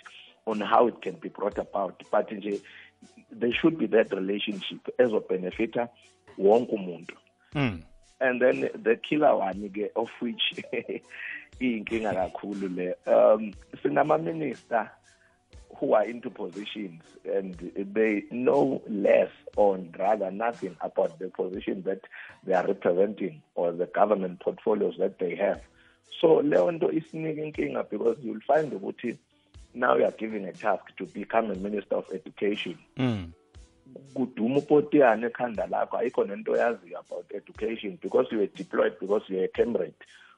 on 0.47 0.61
how 0.63 0.89
it 0.89 0.95
can 1.01 1.15
be 1.21 1.29
brought 1.29 1.59
about 1.59 2.03
but 2.13 2.31
nje 2.33 2.61
there 3.39 3.53
should 3.53 3.77
be 3.79 3.87
that 3.89 4.13
relationship 4.13 5.01
ezobenefita 5.01 5.89
wonke 6.39 6.73
umuntu 6.75 7.15
Mm. 7.55 7.83
And 8.23 8.41
then 8.41 8.69
the 8.83 8.97
killer 8.97 9.37
one 9.37 9.69
ke 9.77 9.91
of 9.97 10.09
which 10.21 10.55
iyinkinga 11.61 12.15
kakhulu 12.15 12.69
le 12.77 12.87
um 13.07 13.55
sinama 13.83 14.19
minister 14.19 14.91
who 15.79 15.95
are 15.95 16.05
into 16.11 16.31
positions 16.31 17.03
and 17.25 17.57
they 17.95 18.23
know 18.31 18.81
less 18.89 19.31
or 19.57 19.79
rather 19.99 20.31
nothing 20.31 20.77
about 20.81 21.19
the 21.19 21.29
position 21.29 21.83
that 21.83 22.01
they 22.45 22.55
are 22.55 22.67
representing 22.67 23.43
or 23.55 23.73
the 23.73 23.87
government 23.87 24.41
portfolios 24.41 24.95
that 24.99 25.19
they 25.19 25.35
have 25.35 25.61
so 26.21 26.43
leyo 26.43 26.73
nto 26.73 26.93
isinika 26.93 27.43
inkinga 27.43 27.83
because 27.91 28.17
you'll 28.25 28.47
find 28.47 28.73
ukuthi 28.73 29.17
now 29.75 29.97
you 29.97 30.05
are 30.05 30.17
given 30.19 30.45
a 30.45 30.53
task 30.53 30.85
to 30.97 31.07
become 31.07 31.51
a 31.53 31.55
minister 31.57 31.97
of 31.97 32.05
education 32.15 32.79
Mm. 32.97 33.33
Kuduma 34.15 34.59
upotiyane 34.59 35.27
ekhanda 35.27 35.67
lakho 35.67 35.97
ayikho 35.99 36.25
nento 36.25 36.57
yaziyo 36.57 36.99
about 36.99 37.35
education 37.35 37.99
because 38.03 38.29
you 38.33 38.39
were 38.39 38.51
deployed 38.57 38.93
because 39.01 39.25
you 39.33 39.37
were 39.39 39.45
a 39.45 39.49
camrade 39.49 39.95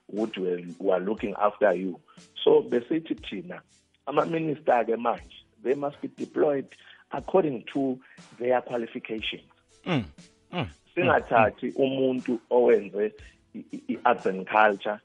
ukuthi 0.08 0.40
we 0.40 0.66
we 0.80 0.92
are 0.92 1.04
looking 1.04 1.34
after 1.38 1.73
you 1.73 2.00
so 2.44 2.62
besithi 2.62 3.14
thina 3.14 3.62
ama-minister 4.06 4.84
ke 4.87 4.96
manje 4.96 5.37
they 5.62 5.75
must 5.75 6.00
be 6.02 6.08
deployed 6.08 6.66
according 7.11 7.62
to 7.64 7.99
their 8.38 8.62
qualifications 8.62 9.44
Mm. 9.87 10.04
Mm. 10.52 10.66
singathathi 10.94 11.70
umuntu 11.76 12.40
owenze 12.50 13.12
i- 13.54 13.64
i- 13.73 13.82
i-arts 13.88 14.26
and 14.26 14.49
culture 14.49 14.99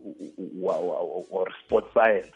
u- 0.00 0.32
u- 0.38 0.66
wa- 0.66 0.78
wa- 0.80 1.02
wa- 1.02 1.24
or 1.30 1.52
sport 1.64 1.92
science 1.92 2.32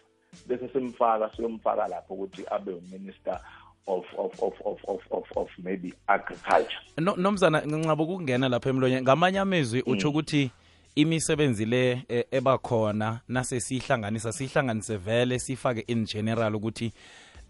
bese 0.47 0.69
simfaka 0.69 1.37
siyomfaka 1.37 1.89
lapho 1.89 2.15
ukuthi 2.15 2.45
abe 2.51 2.73
uminister 2.73 3.41
of 3.89 4.05
of 4.19 4.43
of 4.43 4.55
of 4.65 4.79
of 4.89 5.01
of, 5.11 5.25
of 5.37 5.49
maybe 5.59 5.95
agriculture. 6.07 6.79
No 6.99 7.17
nomzana 7.17 7.63
ngincaba 7.67 8.05
ukungena 8.05 8.49
lapha 8.49 8.71
emlonyeni. 8.71 9.03
Ngamanye 9.03 9.39
amezwi 9.39 9.83
utsho 9.83 10.09
ukuthi 10.09 10.51
imisebenzi 10.95 11.65
le 11.65 12.03
eh, 12.09 12.25
ebakhona 12.31 13.21
nase 13.29 13.61
siyihlanganisa 13.61 14.33
siyihlanganise 14.33 14.97
vele 14.97 15.39
sifake 15.39 15.85
in 15.87 16.05
general 16.05 16.55
ukuthi 16.55 16.93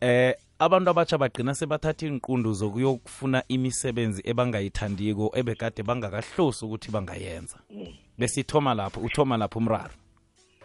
eh 0.00 0.35
abantu 0.59 0.90
abatsha 0.90 1.18
bagcina 1.18 1.54
sebathatha 1.54 2.07
inqundo 2.07 2.52
zokuyokufuna 2.52 3.42
imisebenzi 3.49 4.23
ebangayithandiko 4.25 5.33
ebekade 5.35 5.83
bangakahlosi 5.83 6.64
ukuthi 6.64 6.90
bangayenza. 6.90 7.59
Besithoma 8.18 8.75
lapho 8.75 9.00
uthoma 9.00 9.37
lapho 9.37 9.59
umraro? 9.59 9.95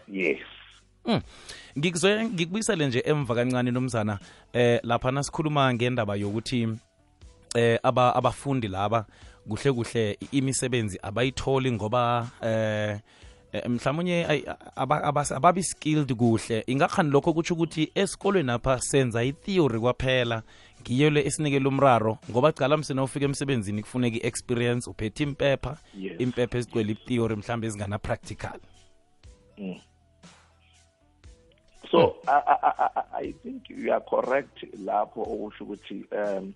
Yes 0.07 0.39
Mm. 1.05 1.21
ngikuzoya 1.77 2.25
ngikubuyisele 2.25 2.87
nje 2.87 3.03
emva 3.05 3.35
kancane 3.35 3.71
nomzana 3.71 4.19
eh 4.53 4.79
lapha 4.83 5.11
nasikhuluma 5.11 5.73
ngendaba 5.73 6.15
yokuthi 6.15 6.67
eh 7.55 7.79
aba 7.83 8.15
abafundi 8.15 8.67
laba 8.67 9.05
kuhle 9.47 9.71
kuhle 9.71 10.17
imisebenzi 10.31 10.99
abayitholi 11.01 11.71
ngoba 11.71 12.27
eh 12.41 12.99
eh, 13.53 13.69
mhlawumnye 13.69 14.45
ababi 14.75 15.63
skilled 15.63 16.13
kuhle. 16.15 16.63
Ingakhani 16.67 17.09
lokho 17.09 17.33
kutsho 17.33 17.53
ukuthi 17.53 17.91
esikolweni 17.95 18.51
apha 18.51 18.79
senza 18.79 19.23
i-theory 19.23 19.79
kwaphela 19.79 20.43
ngiyo 20.81 21.09
le 21.09 21.25
esinikela 21.25 21.69
umraro 21.69 22.17
ngoba 22.31 22.51
cala 22.51 22.77
msena 22.77 23.03
ufika 23.03 23.25
emsebenzini 23.25 23.81
kufuneka 23.81 24.17
i-experience 24.17 24.89
uphethe 24.89 25.23
impepha 25.23 25.77
impepha 26.19 26.57
ezigcwele 26.57 26.91
i-theory 26.91 27.35
mhlawumbe 27.35 27.67
ezingana 27.67 27.99
practical 27.99 28.59
so 31.93 32.15
I, 32.27 32.41
I, 32.47 32.57
I, 32.63 33.03
I 33.19 33.33
think 33.43 33.69
you 33.69 33.91
are 33.91 34.01
correct 34.01 34.65
lapho 34.83 35.21
okusho 35.21 35.63
ukuthi 35.63 36.05
um 36.11 36.53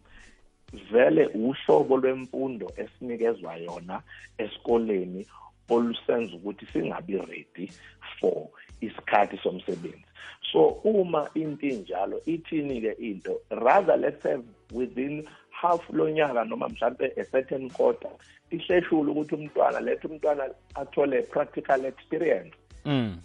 vele 0.91 1.27
uhlobo 1.27 1.97
lwemfundo 1.97 2.71
esinikezwa 2.77 3.55
yona 3.55 4.01
esikoleni 4.37 5.27
olusenza 5.69 6.35
ukuthi 6.35 6.65
singabi 6.65 7.17
ready 7.17 7.71
for 8.19 8.47
isikhathi 8.81 9.37
somsebenzi. 9.37 10.05
So 10.51 10.81
uma 10.83 11.29
into 11.35 11.67
injalo 11.67 12.21
ithini 12.25 12.81
ke 12.81 12.95
into 12.99 13.39
rather 13.51 13.97
let's 13.97 14.23
have 14.23 14.43
within 14.71 15.27
half 15.51 15.89
lonyaka 15.89 16.47
noma 16.47 16.69
mhlambe 16.69 17.11
a 17.17 17.25
certain 17.25 17.69
quarter 17.69 18.11
ihleshule 18.51 19.11
ukuthi 19.11 19.35
umntwana 19.35 19.79
lethe 19.79 20.07
umntwana 20.07 20.49
athole 20.75 21.21
practical 21.21 21.85
experience. 21.85 22.55
Mm 22.85 23.17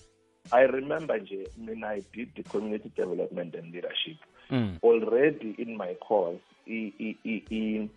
i 0.52 0.66
remember 0.66 1.20
nje 1.20 1.46
mina 1.56 1.86
i 1.88 2.02
did 2.12 2.28
the 2.34 2.42
community 2.42 2.90
development 2.96 3.54
and 3.54 3.74
leadership. 3.74 4.16
Mm. 4.50 4.78
Already 4.82 5.54
in 5.58 5.76
my 5.76 5.94
course 5.94 6.40
i, 6.66 6.92
i, 7.00 7.42
i, 7.50 7.88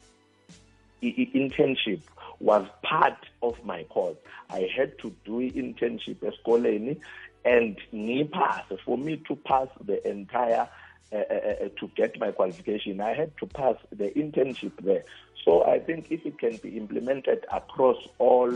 internship 1.02 2.02
was 2.40 2.66
part 2.84 3.18
of 3.42 3.64
my 3.64 3.84
course. 3.84 4.18
I 4.50 4.70
had 4.76 4.98
to 5.00 5.14
do 5.26 5.42
internship 5.42 6.16
esikoleni 6.16 6.98
and 7.44 7.78
ngiyiphase 7.94 8.80
for 8.86 8.98
me 8.98 9.18
to 9.28 9.36
pass 9.36 9.68
the 9.86 10.08
entire 10.08 10.68
uh, 11.12 11.16
uh, 11.16 11.66
uh, 11.66 11.70
to 11.80 11.88
get 11.96 12.20
my 12.20 12.32
qualification 12.32 13.00
i 13.00 13.14
had 13.14 13.32
to 13.38 13.46
pass 13.46 13.76
the 13.92 14.10
internship 14.12 14.72
there. 14.82 15.04
So 15.44 15.64
i 15.66 15.80
think 15.80 16.08
if 16.10 16.26
it 16.26 16.40
can 16.40 16.58
be 16.58 16.78
implemented 16.78 17.46
across 17.52 17.98
all 18.18 18.50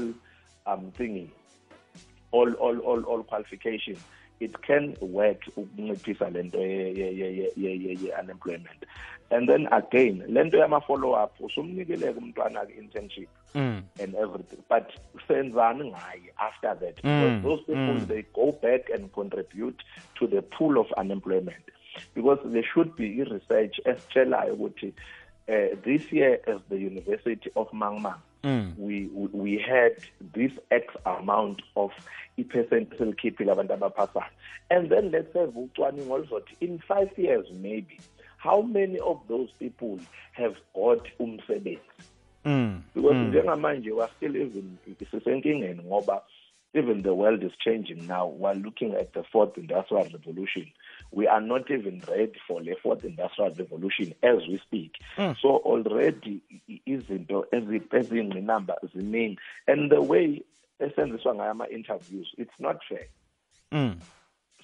um 0.65 0.91
thingy 0.97 1.29
all 2.31 2.53
all 2.53 2.77
all 2.79 3.03
all 3.03 3.23
qualifications 3.23 3.99
it 4.39 4.61
can 4.61 4.95
work 5.01 5.41
ukunciphisa 5.57 6.29
lento 6.29 6.59
ye-unemployment 7.55 8.85
and 9.31 9.49
then 9.49 9.67
again 9.71 10.23
lento 10.27 10.57
yama-follow 10.57 11.13
up 11.23 11.41
usumnikeleke 11.41 12.19
umntwana 12.19 12.61
internship 12.79 13.29
mm. 13.55 13.83
and 13.99 14.15
everything 14.15 14.63
but 14.69 14.91
senzani 15.27 15.91
ngaye 15.91 16.29
after 16.39 16.75
that? 16.75 17.03
Mm, 17.03 17.41
because 17.41 17.43
those 17.43 17.63
people 17.65 17.95
mm. 17.95 18.07
they 18.07 18.23
go 18.33 18.51
back 18.51 18.89
and 18.89 19.11
contribute 19.13 19.81
to 20.15 20.27
the 20.27 20.41
pool 20.41 20.77
of 20.77 20.87
unemployment. 20.97 21.63
Because 22.15 22.39
there 22.45 22.63
should 22.73 22.95
be 22.95 23.23
research 23.23 23.79
esitshelayo 23.85 24.53
ukuthi 24.53 24.93
uh, 25.49 25.75
this 25.83 26.11
year 26.11 26.39
as 26.47 26.59
the 26.69 26.77
university 26.77 27.49
of 27.55 27.67
mangmang 27.71 28.21
mm. 28.43 28.73
we, 28.77 29.07
we 29.13 29.27
we 29.33 29.57
had 29.57 29.95
this 30.33 30.51
x 30.71 30.85
amount 31.05 31.61
of 31.75 31.91
i-percent 32.37 32.97
selikhiphile 32.97 33.51
abantu 33.51 33.73
abaphasayo 33.73 34.31
and 34.69 34.89
then 34.89 35.11
let's 35.11 35.33
have 35.33 35.53
ucwaningo 35.55 36.13
oluzothi 36.13 36.55
in 36.61 36.79
five 36.79 37.11
years 37.17 37.45
maybe 37.51 37.97
how 38.39 38.61
many 38.61 38.99
of 38.99 39.19
those 39.27 39.49
people 39.59 39.99
have 40.31 40.55
got 40.73 41.05
umsebenzi? 41.19 41.79
Mm. 42.45 42.81
Because 42.95 43.15
mm. 43.15 43.29
njengamanje 43.29 43.91
we're 43.91 44.09
still 44.17 44.35
even 44.35 44.77
sisenkingeni 45.11 45.83
ngoba 45.83 46.21
even 46.73 47.01
the 47.01 47.13
world 47.13 47.43
is 47.43 47.51
changing 47.59 48.05
now 48.07 48.27
we're 48.27 48.53
looking 48.53 48.93
at 48.93 49.13
the 49.13 49.23
fourth 49.31 49.57
industrial 49.57 50.03
revolution. 50.13 50.67
We 51.11 51.27
are 51.27 51.41
not 51.41 51.71
even 51.71 52.03
ready 52.07 52.39
for 52.47 52.61
the 52.61 52.75
fourth 52.83 53.03
industrial 53.03 53.55
revolution 53.55 54.13
as 54.21 54.37
we 54.47 54.59
speak. 54.67 54.91
Mm. 55.17 55.35
so 55.41 55.57
already 55.65 56.41
izinto 56.87 57.45
ezi- 57.51 57.87
eziyingqinamba 57.91 58.75
ziningi. 58.93 59.37
And 59.67 59.91
the 59.91 60.01
way 60.01 60.43
esenziswa 60.79 61.35
ngayo 61.35 61.51
ama-interviews 61.51 62.33
it's 62.37 62.59
not 62.59 62.77
fair. 62.89 63.07
Mm 63.71 63.95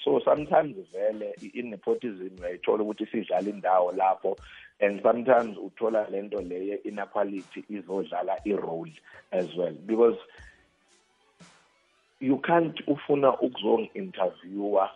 so 0.04 0.20
sometimes 0.26 0.76
vele 0.94 1.34
i-nepotism 1.42 2.30
uyayithola 2.40 2.84
ukuthi 2.84 3.06
sidlala 3.06 3.50
indawo 3.50 3.92
lapho 3.92 4.38
and 4.80 5.02
sometimes 5.02 5.58
uthola 5.58 6.08
lento 6.12 6.42
leye 6.42 6.76
inequality 6.84 7.64
izodlala 7.70 8.38
i-role 8.46 8.92
as 9.32 9.48
well. 9.58 9.74
Because 9.74 10.18
you 12.28 12.38
can't 12.38 12.84
ufuna 12.88 13.30
ukuzongi-interviewer 13.40 14.90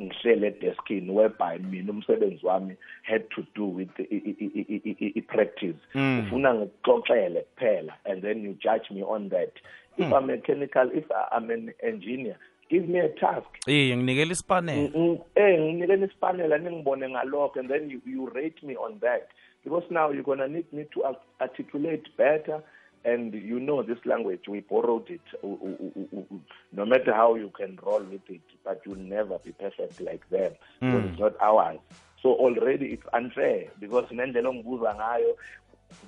ngihlele 0.00 0.46
edeskini 0.46 1.10
whereby 1.10 1.58
mina 1.70 1.92
umsebenzi 1.92 2.46
wami 2.46 2.74
had 3.02 3.24
to 3.28 3.42
do 3.54 3.68
with 3.68 4.00
i- 4.00 4.02
i- 4.02 4.36
i- 4.40 4.50
i- 4.68 4.80
i- 4.84 4.96
i- 5.00 5.12
i-practice 5.18 5.76
Mm. 5.94 6.24
ufuna 6.26 6.54
ngikuxoxele 6.54 7.40
kuphela 7.40 7.94
and 8.04 8.22
then 8.22 8.44
you 8.44 8.52
judge 8.54 8.90
me 8.90 9.02
on 9.02 9.28
that. 9.30 9.50
If 9.98 10.06
Mm. 10.06 10.12
i'm 10.18 10.30
a 10.30 10.36
chemical 10.38 10.90
if 10.98 11.04
i'm 11.36 11.50
an 11.50 11.72
engineer 11.82 12.36
give 12.70 12.86
me 12.88 13.00
a 13.00 13.08
task. 13.08 13.68
Iye 13.68 13.96
nginikela 13.96 14.32
isipanela. 14.32 14.90
Mm, 14.94 15.18
eh 15.34 15.60
nginikeni 15.60 16.04
isipanela 16.04 16.58
ningibone 16.58 17.08
ngalokho 17.08 17.60
and 17.60 17.68
then 17.68 17.90
you, 17.90 18.00
you 18.06 18.26
rate 18.34 18.66
me 18.66 18.76
on 18.76 18.98
that. 19.00 19.28
Because 19.64 19.86
now 19.90 20.10
you're 20.10 20.24
gonna 20.24 20.48
need 20.48 20.66
me 20.72 20.84
to 20.84 21.04
art- 21.06 21.22
articulate 21.40 22.10
better 22.18 22.62
and 23.04 23.34
you 23.34 23.58
know 23.60 23.82
this 23.82 23.98
language 24.06 24.48
we 24.48 24.60
borrowed 24.60 25.10
it 25.10 25.20
U- 25.42 25.58
u- 25.62 25.92
u- 25.96 26.08
u- 26.12 26.26
u- 26.30 26.40
no 26.72 26.86
matter 26.86 27.12
how 27.14 27.36
you 27.36 27.50
can 27.50 27.76
roll 27.82 28.02
with 28.10 28.30
it 28.30 28.42
but 28.64 28.80
you'll 28.86 28.98
never 29.08 29.38
be 29.44 29.52
perfect 29.52 30.00
like 30.00 30.24
them. 30.30 30.52
Because 30.80 31.02
Mm. 31.04 31.10
it's 31.10 31.20
not 31.20 31.34
ours. 31.40 31.80
So 32.22 32.34
already 32.34 32.86
it's 32.92 33.06
unfair 33.12 33.66
because 33.80 34.14
nendlela 34.14 34.48
ongibuza 34.48 34.94
ngayo 34.94 35.36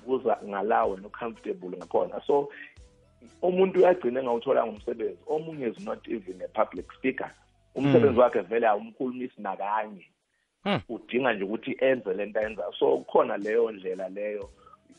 ubuza 0.07 0.39
ngalawo 0.45 0.97
no-comfortable 0.97 1.77
ngakhona. 1.77 2.21
So 2.27 2.49
umuntu 3.43 3.79
uyagcina 3.79 4.21
engawutholanga 4.21 4.71
umsebenzi 4.73 5.19
omunye 5.27 5.67
is 5.71 5.85
not 5.85 6.09
even 6.09 6.43
a 6.43 6.49
public 6.49 6.93
speaker. 6.93 7.31
Umsebenzi 7.75 8.21
wakhe 8.21 8.41
vele 8.41 8.67
awumkhulumisi 8.67 9.35
nakanye. 9.43 10.07
Hmm. 10.65 10.81
udinga 10.89 11.33
nje 11.33 11.45
ukuthi 11.45 11.77
enze 11.81 12.15
lento 12.15 12.41
ayenzayo. 12.41 12.73
So 12.79 12.97
kukhona 12.99 13.37
leyo 13.37 13.71
ndlela 13.73 14.09
leyo 14.09 14.51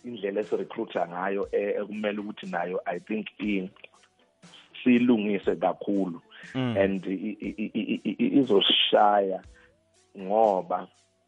indlela 0.05 0.41
esirecruiter 0.41 1.07
ngayo 1.09 1.47
eh, 1.51 1.75
ekumele 1.81 2.19
ukuthi 2.19 2.45
nayo 2.47 2.81
i 2.85 2.99
think 2.99 3.27
siyilungise 4.83 5.55
kakhulu 5.55 6.21
Mm. 6.55 6.77
and 6.77 7.05
i- 7.05 7.37
i- 7.41 7.55
i- 7.57 7.71
i- 7.73 7.99
i- 8.03 8.15
i- 8.19 8.37
izosishaya 8.39 9.41
ngoba 10.17 10.87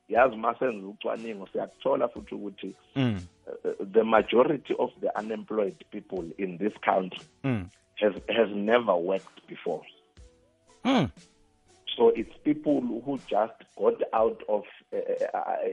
yazi 0.10 0.36
uma 0.36 0.56
senza 0.60 0.88
ucwaningo 0.88 1.48
siyakuthola 1.48 2.08
futhi 2.08 2.36
ukuthi 2.36 2.76
mm 2.96 3.20
uh, 3.48 3.88
the 3.92 4.04
majority 4.04 4.76
of 4.78 4.92
the 5.02 5.10
unemployed 5.22 5.76
people 5.92 6.24
in 6.44 6.58
this 6.58 6.74
country 6.86 7.26
mm 7.44 7.66
has 7.96 8.14
has 8.28 8.50
never 8.50 8.94
worked 8.96 9.48
before. 9.48 9.82
mm 10.84 11.10
So 11.96 12.14
it's 12.14 12.38
people 12.44 12.82
who 13.06 13.18
just 13.18 13.58
got 13.76 14.04
out 14.14 14.44
of 14.48 14.66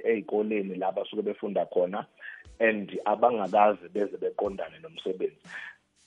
ey'koleni 0.04 0.74
la 0.74 0.92
basuke 0.92 1.22
befunda 1.22 1.66
khona 1.66 2.06
and 2.60 3.00
abangakaze 3.04 3.88
beze 3.94 4.16
beqondane 4.16 4.78
nomsebenzi 4.82 5.36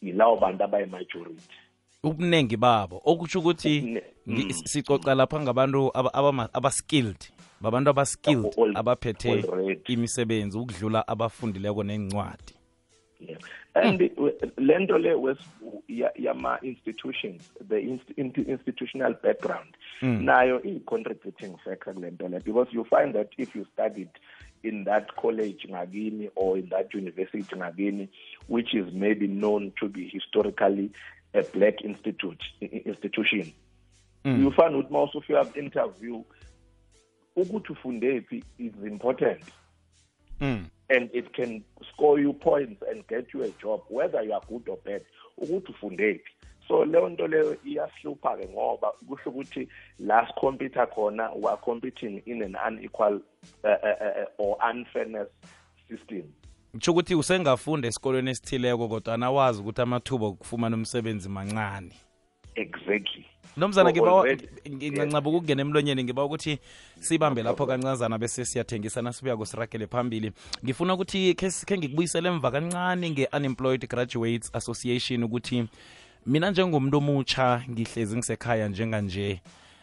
yilawo 0.01 0.37
bantu 0.37 0.63
abayi-majority 0.63 1.49
ubuningi 2.03 2.57
babo. 2.57 3.01
Okusho 3.05 3.39
ukuthi 3.39 4.01
Mm. 4.27 4.51
sicoca 4.51 5.15
lapha 5.15 5.39
ngabantu 5.39 5.91
abaskilled 6.53 7.31
babantu 7.61 7.89
aba-skilled 7.89 8.53
abaphethe 8.75 9.43
imisebenzi 9.87 10.57
ukudlula 10.57 11.07
abafundileko 11.07 11.83
nencwadi 11.83 12.53
And 13.73 13.99
le 14.57 14.79
nto 14.79 14.97
le 14.97 15.15
yama-institutions 16.15 17.41
the 17.67 17.79
inst 17.79 18.09
inst- 18.17 18.47
institutional 18.47 19.13
background 19.23 19.75
Mm. 20.01 20.23
nayo 20.25 20.61
iyi-contributing 20.63 21.57
factor 21.63 21.93
kule 21.93 22.11
nto 22.11 22.27
le 22.27 22.39
because 22.39 22.69
you 22.75 22.83
find 22.85 23.13
that 23.13 23.27
if 23.37 23.55
you 23.55 23.65
studied 23.73 24.09
in 24.63 24.85
that 24.85 25.15
college 25.15 25.67
ngakini 25.69 26.29
or 26.35 26.57
in 26.57 26.69
that 26.69 26.93
university 26.93 27.55
ngakini 27.55 28.09
which 28.47 28.73
is 28.73 28.93
maybe 28.93 29.27
known 29.27 29.71
to 29.71 29.89
be 29.89 30.07
historically 30.07 30.91
a 31.33 31.43
black 31.43 31.81
institute 31.81 32.43
institution 32.61 33.53
Mm. 34.27 34.43
you 34.43 34.51
find 34.51 34.75
ukuthi 34.75 34.93
ma 34.93 35.03
usufika 35.03 35.45
ku-interview 35.45 36.23
ukuthi 37.35 37.71
ufundephi 37.71 38.43
is 38.57 38.73
important 38.85 39.43
mm. 40.39 40.65
and 40.89 41.09
it 41.13 41.31
can 41.31 41.63
score 41.93 42.21
you 42.21 42.33
points 42.33 42.83
and 42.91 43.07
get 43.07 43.33
you 43.33 43.43
a 43.43 43.49
job 43.61 43.81
whether 43.89 44.25
you 44.25 44.33
are 44.33 44.45
good 44.49 44.69
or 44.69 44.77
bad 44.85 45.01
ukuthi 45.37 45.71
ufundephi 45.71 46.31
so 46.67 46.85
leyo 46.85 47.09
nto 47.09 47.27
leyo 47.27 47.57
iyahlupha-ke 47.65 48.47
ngoba 48.49 48.91
kusho 49.07 49.29
ukuthi 49.29 49.67
la 49.99 50.27
sikhompyutha 50.27 50.85
khona 50.85 51.31
weare 51.31 51.57
competing 51.57 52.21
in 52.25 52.43
an 52.43 52.55
unequal 52.67 53.21
uh, 53.63 53.69
uh, 53.69 54.01
uh, 54.01 54.45
or 54.45 54.57
unfairness 54.71 55.27
system. 55.89 56.23
Kusho 56.73 56.91
ukuthi 56.91 57.15
usengafunda 57.15 57.87
esikolweni 57.87 58.29
esithileko 58.29 58.87
kodwa 58.87 59.17
nawazi 59.17 59.61
ukuthi 59.61 59.81
amathuba 59.81 60.25
okufumana 60.25 60.75
umsebenzi 60.75 61.29
mancane. 61.29 61.91
Exactly. 62.55 63.25
Nomzana 63.57 63.91
ngincancaba 63.91 65.29
ukungena 65.29 65.61
emlonyeni 65.61 66.03
ngiba 66.03 66.25
ukuthi 66.25 66.59
sibambe 66.99 67.43
lapho 67.43 67.65
kancazana 67.65 68.17
bese 68.17 68.45
siyathengisana 68.45 69.13
sibuya 69.13 69.37
kusiragele 69.37 69.87
phambili. 69.87 70.31
Ngifuna 70.63 70.93
ukuthi 70.93 71.33
khe 71.33 71.77
ngikubuyisele 71.77 72.29
emva 72.29 72.51
kancane 72.51 73.09
nge-unemployed 73.09 73.87
graduates 73.87 74.49
association 74.53 75.23
ukuthi 75.23 75.67
mina 76.27 76.51
njengomuntu 76.51 76.97
omutsha 76.97 77.63
ngihlezi 77.69 78.17
ngisekhaya 78.17 78.67
njenganje 78.67 79.41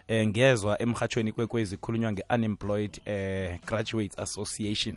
eh 0.09 0.26
ngezwa 0.28 0.83
emhathweni 0.83 1.33
kwekwezi 1.33 1.76
khulunywa 1.76 2.12
nge-unemployed 2.12 3.00
eh, 3.04 3.59
graduates 3.66 4.18
association. 4.18 4.96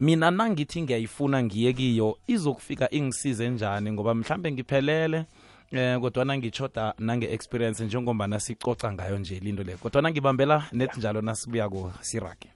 Mina 0.00 0.30
nangithi 0.30 0.82
ngiyayifuna 0.82 1.42
ngiye 1.42 1.72
kiyo 1.72 2.18
izokufika 2.26 2.90
ingisize 2.90 3.50
njani 3.50 3.92
ngoba 3.92 4.14
mhlambe 4.14 4.52
ngiphelele 4.52 5.24
eh 5.72 6.00
kodwana 6.00 6.38
ngichoda 6.38 6.94
nange-experience 6.98 7.84
njengombana 7.84 8.40
sicoca 8.40 8.92
ngayo 8.92 9.18
nje 9.18 9.40
linto 9.40 9.62
le 9.62 9.76
kodwana 9.76 10.10
ngibambela 10.10 10.66
net 10.72 10.96
njalo 10.96 11.20
nasibuyako 11.20 11.92
sirage 12.00 12.53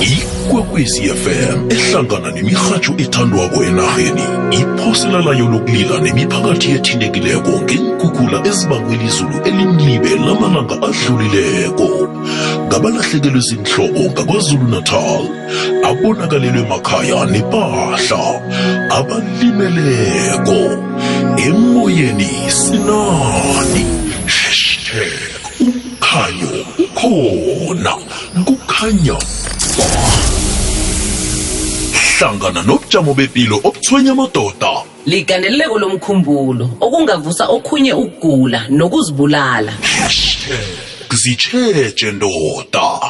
ikwekwezi 0.00 1.02
fm 1.02 1.58
ehlangana 1.70 2.30
nemirhatsho 2.30 2.92
ethandwako 2.98 3.64
enarheni 3.64 4.24
iphosela 4.58 5.18
layo 5.26 5.46
lokulila 5.52 6.00
nemiphakathi 6.00 6.68
ethintekileko 6.76 7.52
ngeenkhukhula 7.62 8.38
ezibangwe 8.48 8.96
lizulu 9.02 9.36
elimlibe 9.48 10.10
lamalanga 10.26 10.76
adlulileko. 10.88 11.88
Ngabalahlekelwe 12.66 13.40
zinhloko 13.48 14.02
ngakwazulu-natal 14.12 15.24
abonakalelwe 15.88 16.62
makhaya 16.72 17.20
nepahla 17.32 18.22
abalimeleko. 18.98 20.58
Emoyeni 21.46 22.30
sinani 22.60 23.84
hashtag 24.26 25.38
umkhanyo 25.60 26.50
ukhona 26.84 27.94
kukhanya 28.44 29.18
ba 29.78 29.86
hlangana 32.18 32.62
nobujamo 32.62 33.14
bepilo 33.14 33.56
obuthwenya 33.64 34.12
amadoda. 34.12 34.82
Ligandeleleko 35.06 35.78
lomkhumbulo 35.78 36.70
okungavusa 36.80 37.46
okhunye 37.48 37.92
ukugula 37.92 38.68
nokuzibulala. 38.68 39.72
Zitsheje 41.14 42.12
ndoda. 42.12 43.08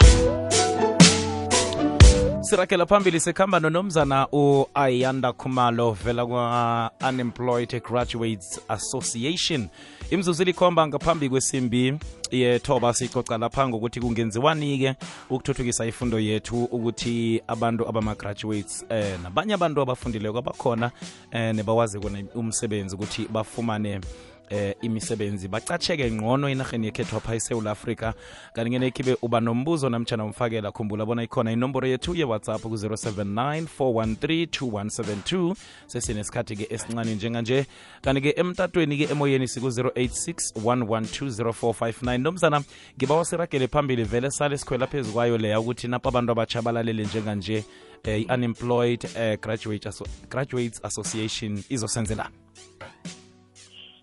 Sirakela 2.41 2.87
phambili 2.87 3.21
sikhamba 3.21 3.61
nonomzana 3.61 4.27
u-ayanda 4.33 5.33
khumalo 5.33 5.93
vela 6.05 6.27
kwa-unemployed 6.27 7.83
graduates 7.83 8.61
association 8.69 9.69
imzuzu 10.11 10.45
likhomba 10.45 10.89
ngaphambi 10.89 11.29
kwesimbi 11.29 11.95
yethoba 12.31 12.95
sicoca 12.95 13.39
lapha 13.39 13.69
ngokuthi 13.69 14.01
kungenziwani-ke 14.01 14.95
ukuthuthukisa 15.31 15.87
ifundo 15.87 16.21
yethu 16.21 16.65
ukuthi 16.65 17.43
abantu 17.47 17.89
abama-graduates 17.89 18.85
eh 18.89 19.19
nabanye 19.23 19.55
abantu 19.55 19.81
abafundileko 19.81 20.39
abakhona 20.39 20.91
eh 21.33 21.55
nebawazi 21.55 22.01
kona 22.01 22.23
umsebenzi 22.35 22.95
ukuthi 22.95 23.29
bafumane 23.29 24.01
eh 24.51 24.75
imisebenzi. 24.83 25.49
Bacatsheke 25.49 26.11
ngqono 26.11 26.49
enarheni 26.49 26.87
yekhethwa 26.87 27.19
apha 27.19 27.35
esewula 27.35 27.71
afrika. 27.71 28.15
Kanti 28.55 28.71
ngene 28.71 28.91
khibe 28.91 29.17
uba 29.23 29.41
nombuzo 29.41 29.89
namtshana 29.89 30.25
umfakela 30.25 30.73
khumbula 30.73 31.07
bona 31.07 31.23
ikhona 31.23 31.53
inomboro 31.53 31.89
yethu 31.89 32.15
ye-whatsapp 32.15 32.63
ku-079 32.63 33.67
413 33.79 34.59
2172 34.69 35.55
sesinesikhathi-ke 35.87 36.67
esincane 36.71 37.15
njenganje. 37.15 37.67
Kanti-ke 38.03 38.35
emtatweni-ke 38.37 39.13
emoyeni 39.13 39.49
siku-086 39.49 40.53
112 40.57 42.19
nomzana 42.19 42.63
ngiba 42.97 43.15
wasiragele 43.15 43.69
phambili 43.69 44.05
vele 44.05 44.31
sale 44.31 44.59
sikhwela 44.59 44.87
phezu 44.87 45.13
kwayo 45.13 45.39
leya 45.39 45.61
ukuthi 45.61 45.89
napa 45.89 46.09
abantu 46.09 46.33
abachabalalele 46.33 47.05
njenganje 47.05 47.65
eh, 48.05 48.21
i-unemployed 48.23 49.09
eh, 49.17 49.39
graduate 49.41 49.89
Asso 49.89 50.07
graduates 50.31 50.85
association 50.85 51.63
izosenzelana 51.69 52.31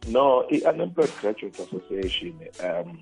no 0.08 0.46
i-unemployed 0.50 1.12
graduate 1.22 1.64
association 1.64 2.34
um 2.64 2.98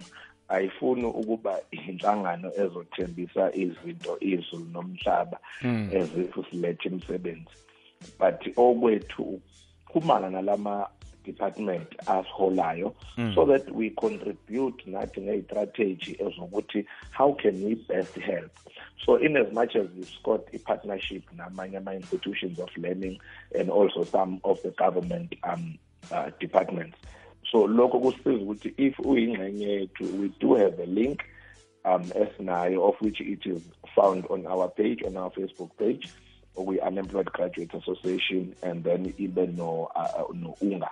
ayifuni 0.47 1.05
ukuba 1.05 1.59
inhlangano 1.71 2.51
ezothembisa 2.57 3.55
izinto 3.55 4.17
izulu 4.19 4.65
nomhlaba 4.71 5.37
ezifu 5.91 6.45
silethe 6.49 6.89
imisebenzi. 6.89 7.55
But 8.19 8.57
okwethu 8.57 9.41
ukuxhumana 9.89 10.29
nalama 10.29 10.87
department 11.23 11.87
asiholayo 12.07 12.93
so 13.35 13.45
that 13.45 13.71
we 13.71 13.89
contribute 13.89 14.83
nathi 14.85 15.21
ngeyi-strategy 15.21 16.17
ezokuthi 16.19 16.85
how 17.11 17.33
can 17.33 17.63
we 17.63 17.75
best 17.75 18.15
help. 18.19 18.51
So 19.05 19.15
in 19.15 19.37
as 19.37 19.51
much 19.53 19.75
as 19.75 19.87
we've 19.95 20.23
got 20.23 20.41
i-partnership 20.53 21.23
namanye 21.35 21.77
ama-institutions 21.77 22.59
of 22.59 22.69
learning 22.77 23.19
and 23.57 23.69
also 23.69 24.03
some 24.03 24.39
of 24.43 24.61
the 24.63 24.71
government 24.71 25.35
um, 25.43 25.77
uh, 26.11 26.29
departments. 26.39 26.97
So 27.51 27.67
lokho 27.67 27.99
kusisiza 27.99 28.43
ukuthi 28.43 28.73
if 28.77 28.99
uyingxenye 28.99 29.67
yethu 29.67 30.21
we 30.21 30.29
do 30.39 30.55
have 30.55 30.83
a 30.83 30.85
link 30.85 31.21
um 31.85 32.03
esinayo 32.03 32.89
of 32.89 33.01
which 33.01 33.21
it 33.21 33.45
is 33.45 33.61
found 33.95 34.25
on 34.29 34.47
our 34.47 34.69
page 34.69 35.03
on 35.03 35.17
our 35.17 35.31
facebook 35.31 35.69
page 35.77 36.09
okuyi-unemployed 36.55 37.31
graduate 37.31 37.73
association 37.77 38.55
and 38.63 38.83
then 38.83 39.13
ibe 39.19 39.47
no, 39.57 39.89
uh, 39.95 40.23
no 40.33 40.55
unga. 40.61 40.89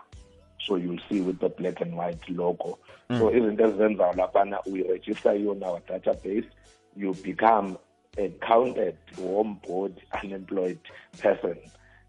So 0.68 0.76
you'll 0.76 1.00
see 1.10 1.22
with 1.22 1.40
the 1.40 1.50
black 1.50 1.82
and 1.82 1.96
white 1.96 2.30
logo. 2.30 2.78
Mm. 3.10 3.20
so 3.20 3.32
izinto 3.32 3.64
ezizenzayo 3.66 4.14
laphana 4.14 4.60
we 4.68 4.84
register 4.84 5.34
you 5.34 5.52
on 5.52 5.64
our 5.64 5.80
database 5.82 6.46
you 6.96 7.14
become 7.24 7.78
a 8.18 8.30
counted 8.42 8.98
home 9.18 9.60
board 9.68 9.94
unemployed 10.24 10.80
person 11.20 11.58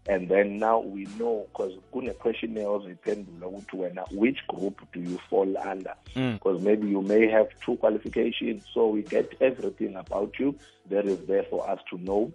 and 0.07 0.27
then 0.27 0.59
now 0.59 0.79
we 0.79 1.05
know 1.17 1.47
because 1.51 1.73
kune-questionnaire 1.91 2.67
ozoyiphendula 2.67 3.47
ukuthi 3.47 3.77
wena 3.77 4.05
which 4.11 4.47
group 4.47 4.81
do 4.93 4.99
you 4.99 5.17
fall 5.29 5.57
under? 5.57 5.95
Because 6.13 6.59
mm. 6.59 6.63
maybe 6.63 6.87
you 6.89 7.01
may 7.01 7.27
have 7.27 7.47
two 7.65 7.77
qualifications 7.77 8.63
so 8.73 8.89
we 8.89 9.01
get 9.03 9.33
everything 9.39 9.95
about 9.95 10.39
you. 10.39 10.55
That 10.89 11.05
is 11.05 11.19
there 11.27 11.43
for 11.43 11.69
us 11.69 11.79
to 11.89 11.97
know. 11.97 12.31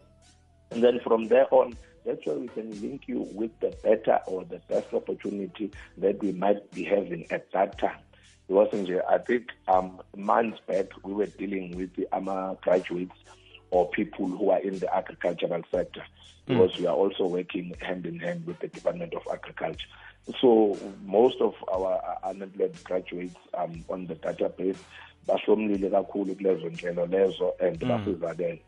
And 0.70 0.82
then 0.82 1.00
from 1.00 1.28
there 1.28 1.46
on 1.50 1.76
that's 2.06 2.24
why 2.24 2.34
we 2.34 2.48
can 2.48 2.80
link 2.80 3.02
you 3.06 3.28
with 3.32 3.50
the 3.60 3.76
better 3.82 4.20
or 4.26 4.44
the 4.44 4.60
best 4.68 4.94
opportunity 4.94 5.70
that 5.98 6.22
we 6.22 6.32
might 6.32 6.70
be 6.72 6.84
having 6.84 7.26
at 7.30 7.52
that 7.52 7.78
time. 7.78 7.98
Because 8.46 8.72
nje 8.72 9.02
i 9.10 9.18
think 9.18 9.44
um 9.66 10.00
months 10.16 10.58
back 10.66 10.86
we 11.04 11.12
were 11.12 11.26
dealing 11.38 11.76
with 11.76 11.94
the 11.96 12.08
ama 12.12 12.56
graduates 12.62 13.16
or 13.70 13.88
people 13.90 14.26
who 14.26 14.50
are 14.50 14.60
in 14.60 14.78
the 14.78 14.94
agricultural 14.94 15.62
sector 15.70 16.02
because 16.46 16.72
mm. 16.72 16.80
we 16.80 16.86
are 16.86 16.94
also 16.94 17.26
working 17.26 17.74
hand 17.80 18.06
in 18.06 18.18
hand 18.18 18.46
with 18.46 18.58
the 18.60 18.68
Department 18.68 19.14
of 19.14 19.22
Agriculture. 19.30 19.86
So 20.40 20.78
most 21.04 21.40
of 21.40 21.54
our 21.72 22.18
unemployed 22.24 22.76
graduates 22.84 23.36
um, 23.54 23.84
on 23.88 24.06
the 24.06 24.14
database. 24.14 24.78
Bahlomlile 25.26 25.90
kakhulu 25.90 26.34
kulezo 26.34 26.70
nhlelo 26.70 27.06
lezo 27.06 27.52
and 27.60 27.78
basizakele. 27.78 28.60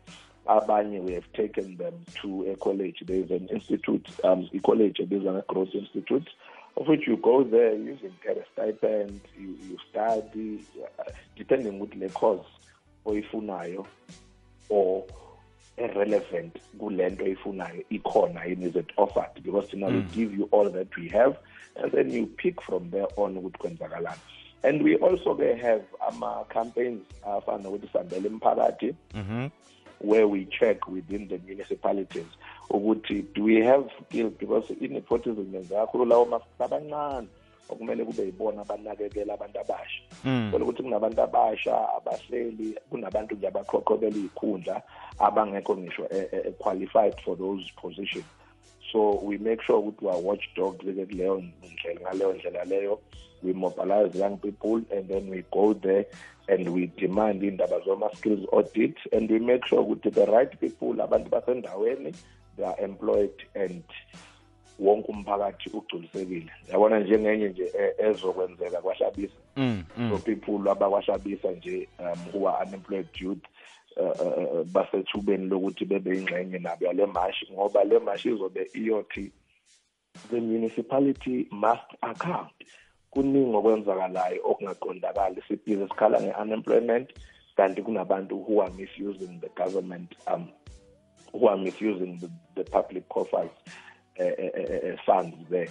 Abanye 0.47 1.01
we 1.01 1.13
have 1.13 1.31
taken 1.33 1.77
them 1.77 1.93
to 2.21 2.51
a 2.51 2.55
college. 2.55 3.03
There 3.05 3.17
is 3.17 3.31
an 3.31 3.47
institute 3.49 4.07
um 4.23 4.49
a 4.53 4.59
college 4.59 4.97
ebizwa 4.99 5.33
nge-growth 5.33 5.73
institute 5.73 6.29
of 6.77 6.87
which 6.87 7.07
you 7.07 7.17
go 7.17 7.43
there 7.43 7.75
you 7.75 7.97
get 8.23 8.37
a 8.37 8.45
stipend 8.53 9.21
you, 9.37 9.57
you 9.69 9.77
study 9.89 10.63
uh, 10.99 11.11
depending 11.35 11.79
with 11.79 11.99
the 11.99 12.09
course 12.09 12.47
oyifunayo 13.05 13.85
or 14.69 15.03
irrelevant 15.77 16.57
kulento 16.79 17.23
oyifunayo 17.23 17.83
ikhona 17.89 18.45
yini 18.45 18.65
is 18.65 18.75
it 18.75 18.91
offered 18.97 19.43
because 19.43 19.67
thina 19.67 19.89
mm. 19.89 19.95
we 19.95 20.01
give 20.01 20.37
you 20.37 20.49
all 20.51 20.71
that 20.71 20.97
we 20.97 21.09
have 21.09 21.37
and 21.75 21.91
then 21.91 22.11
you 22.11 22.25
pick 22.25 22.61
from 22.61 22.91
there 22.91 23.07
on 23.17 23.37
ukuthi 23.37 23.57
kwenzakalani 23.57 24.21
and 24.63 24.81
we 24.81 24.95
also 24.95 25.35
ke 25.35 25.55
have 25.61 25.83
ama-campaigns 26.07 27.01
afana 27.23 27.63
nokuthi 27.63 27.87
sambele 27.93 28.27
emphakathi 28.27 28.95
mm 29.13 29.25
-hmm. 29.29 29.49
where 30.11 30.25
we 30.25 30.45
check 30.45 30.87
within 30.87 31.27
the 31.27 31.37
municipalities 31.37 32.27
ukuthi 32.69 33.25
do 33.33 33.43
we 33.43 33.63
have 33.63 33.89
skills 34.01 34.33
because 34.39 34.73
i-nepotism 34.81 35.55
yenza 35.55 35.75
kakhulu 35.75 36.05
lawo 36.05 36.25
mafisa 36.25 36.65
abancane 36.65 37.27
okumele 37.71 38.05
kube 38.05 38.23
yibona 38.23 38.61
abanakekela 38.61 39.33
abantu 39.33 39.59
abasha. 39.59 40.01
Kodwa 40.51 40.67
ukuthi 40.67 40.83
kunabantu 40.83 41.21
abasha 41.21 41.73
abahleli 41.97 42.75
kunabantu 42.89 43.35
nje 43.35 43.47
abaqhoqhobela 43.47 44.17
iy'khundla 44.17 44.81
abangekho 45.19 45.77
ngisho 45.77 46.03
qualified 46.59 47.15
for 47.21 47.37
those 47.37 47.71
positions 47.81 48.25
so 48.91 49.19
we 49.23 49.37
make 49.37 49.61
sure 49.63 49.79
ukuthi 49.79 50.05
wa-watch 50.05 50.45
dogs 50.55 50.77
kuleyo 50.77 51.43
ndlela 51.73 52.01
ngaleyo 52.01 52.33
ndlela 52.33 52.63
leyo. 52.65 52.99
We 53.43 53.53
mobilize 53.53 54.15
young 54.19 54.37
people 54.37 54.83
and 54.95 55.07
then 55.07 55.29
we 55.29 55.43
go 55.51 55.73
there 55.73 56.05
and 56.47 56.69
we 56.69 56.87
demand 56.97 57.43
indaba 57.43 57.79
zoma-skills 57.79 58.45
audit 58.51 58.95
and 59.11 59.31
we 59.31 59.39
make 59.39 59.65
sure 59.65 59.81
ukuthi 59.81 60.11
the 60.11 60.25
right 60.25 60.59
people 60.59 61.01
abantu 61.01 61.29
basendaweni 61.29 62.13
they 62.55 62.65
are 62.65 62.83
employed 62.83 63.33
and 63.55 63.83
wonke 64.81 65.11
umphakathi 65.11 65.69
ugculisekile. 65.73 66.51
Yabona 66.71 66.99
njengenye 66.99 67.49
nje 67.49 67.71
ezokwenzeka 67.97 68.81
kwahlabisa 68.81 69.37
so 70.09 70.17
people 70.17 70.71
abakwahlabisa 70.71 71.51
nje 71.51 71.87
um 71.99 72.19
who 72.33 72.47
are 72.49 72.65
unemployed 72.65 73.07
youth 73.19 73.45
uh, 73.97 74.63
basethubeni 74.73 75.45
lokuthi 75.47 75.85
bebe 75.85 76.17
ingxenye 76.17 76.59
nabo 76.59 76.85
yale 76.85 77.05
mashi 77.05 77.47
ngoba 77.53 77.83
le 77.83 77.99
mashi 77.99 78.29
izobe 78.29 78.69
iyothi 78.73 79.31
the 80.29 80.39
municipality 80.39 81.47
must 81.51 81.89
account. 82.01 82.57
Kuningi 83.11 83.55
okwenzakalayo 83.55 84.41
okungaqondakali. 84.49 85.41
Sibhize 85.47 85.87
sikhala 85.87 86.21
nge-unemployment 86.21 87.07
kanti 87.57 87.81
kunabantu 87.81 88.43
who 88.45 88.61
are 88.61 88.73
misusing 88.73 89.39
the 89.41 89.49
government 89.49 90.15
um 90.27 90.47
who 91.33 91.47
are 91.47 91.57
misusing 91.57 92.17
the, 92.19 92.29
the 92.55 92.63
public 92.71 93.07
coffers. 93.09 93.49
uh, 93.49 93.69
uh, 93.69 93.77
uh, 93.77 93.90
funds 95.05 95.37
there 95.49 95.69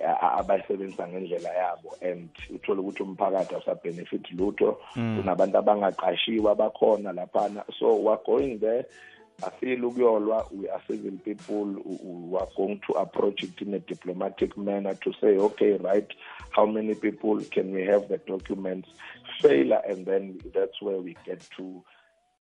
abayisebenzisa 0.00 1.08
ngendlela 1.08 1.48
yabo. 1.48 1.96
And 2.02 2.30
uthole 2.50 2.80
ukuthi 2.80 3.02
umphakathi 3.02 4.36
lutho. 4.36 4.78
Hmm. 4.94 5.18
Kunabantu 5.18 5.58
abangaqashiwe 5.58 6.50
abakhona 6.50 7.12
laphana. 7.12 7.64
So 7.78 7.96
we're 7.96 8.18
going 8.24 8.58
there. 8.58 8.86
Feel 9.60 9.84
ukuyolwa 9.84 10.46
we 10.52 10.68
are 10.68 10.80
civil 10.86 11.18
people. 11.24 11.64
We 11.64 12.38
are 12.38 12.48
going 12.56 12.80
to 12.86 12.92
approach 12.94 13.42
it 13.42 13.60
in 13.60 13.74
a 13.74 13.78
diplomatic 13.78 14.56
manner 14.56 14.94
to 14.94 15.12
say 15.20 15.36
okay 15.36 15.72
right 15.78 16.06
how 16.50 16.66
many 16.66 16.94
people 16.94 17.40
can 17.50 17.72
we 17.72 17.82
have 17.82 18.08
the 18.08 18.18
documents? 18.18 18.88
Failure 19.40 19.82
and 19.88 20.06
then 20.06 20.38
that's 20.54 20.80
where 20.80 21.00
we 21.00 21.16
get 21.24 21.40
to 21.56 21.82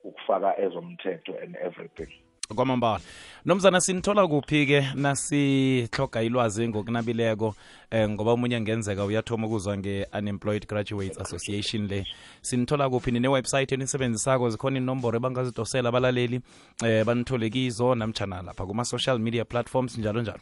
ukufaka 0.03 0.59
ezomthetho 0.59 1.41
and 1.41 1.55
everything 1.57 2.11
kwamambala. 2.55 2.99
Nomzana 3.45 3.81
sinithola 3.81 4.27
kuphi-ke 4.27 4.87
nasihloga 4.95 6.23
ilwazi 6.23 6.67
ngokunabileko 6.67 7.55
eh, 7.91 8.09
ngoba 8.09 8.33
umunye 8.33 8.55
angenzeka 8.55 9.05
uyathoma 9.05 9.47
ukuzwa 9.47 9.77
nge-unemployed 9.77 10.67
graduates 10.67 11.17
association 11.21 11.87
le. 11.87 12.05
Sinithola 12.41 12.89
kuphi? 12.89 13.11
Nine-website 13.11 13.71
enisebenzisako 13.71 14.49
zikhona 14.49 14.77
inomboro 14.77 15.17
ebangazidosela 15.17 15.89
abalaleli 15.89 16.41
eh, 16.85 17.05
banithole 17.05 17.49
kizo 17.49 17.95
namtshana 17.95 18.41
lapha 18.41 18.65
kuma-social 18.65 19.19
media 19.19 19.45
platforms 19.45 19.97
njalo 19.97 20.21
njalo 20.21 20.39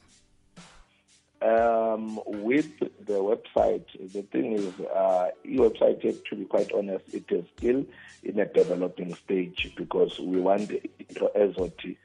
um, 1.42 2.20
with 2.28 2.80
the 2.80 3.14
website, 3.14 3.86
the 4.14 4.24
thing 4.24 4.54
is, 4.54 4.80
uh, 4.80 5.30
e-website, 5.46 6.04
yet, 6.04 6.26
to 6.26 6.36
be 6.36 6.46
quite 6.46 6.72
honest, 6.74 7.14
it 7.14 7.26
is 7.30 7.46
still 7.58 7.86
in 8.24 8.40
a 8.40 8.46
developing 8.46 9.14
stage 9.16 9.74
because 9.76 10.20
we 10.20 10.40
want 10.40 10.72
Intro 11.00 11.30
Ezot 11.36 11.96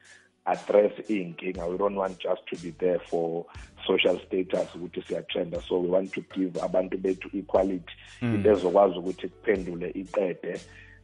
address 0.45 0.91
inkinga 1.09 1.69
We 1.71 1.77
don't 1.77 1.95
want 1.95 2.19
just 2.19 2.45
to 2.47 2.57
be 2.57 2.71
there 2.71 2.99
for 2.99 3.45
social 3.87 4.19
status 4.27 4.75
ukuthi 4.75 5.01
siyatrenda 5.01 5.61
so 5.61 5.79
we 5.79 5.87
want 5.87 6.11
to 6.13 6.21
give 6.35 6.51
abantu 6.61 6.97
bethu 6.97 7.29
equality. 7.33 7.93
Into 8.21 8.51
ezokwazi 8.51 8.97
ukuthi 8.97 9.27
kuphendule 9.27 9.89
iqede 9.89 10.59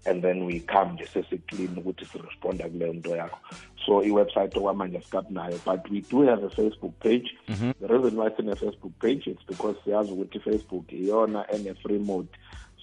and 0.05 0.21
then 0.21 0.45
we 0.45 0.59
come 0.59 0.93
nje 0.93 1.05
sesiclean 1.05 1.77
ukuthi 1.77 2.05
siresponda 2.05 2.69
kuleyo 2.69 2.93
nto 2.93 3.15
yakho 3.15 3.39
so 3.85 4.03
iwebsite 4.03 4.57
okwamanje 4.59 5.01
nayo. 5.29 5.59
But 5.65 5.89
we 5.89 6.01
do 6.01 6.21
have 6.21 6.43
a 6.43 6.49
facebook 6.49 6.93
page. 6.99 7.29
The 7.47 7.87
reason 7.87 8.15
why 8.17 8.29
sine-facebook 8.29 8.91
page 9.01 9.27
it's 9.27 9.43
because 9.47 9.75
siyazi 9.85 10.11
ukuthi 10.11 10.39
facebook 10.39 10.91
iyona 10.93 11.45
ene-free 11.53 11.99
mode. 11.99 12.27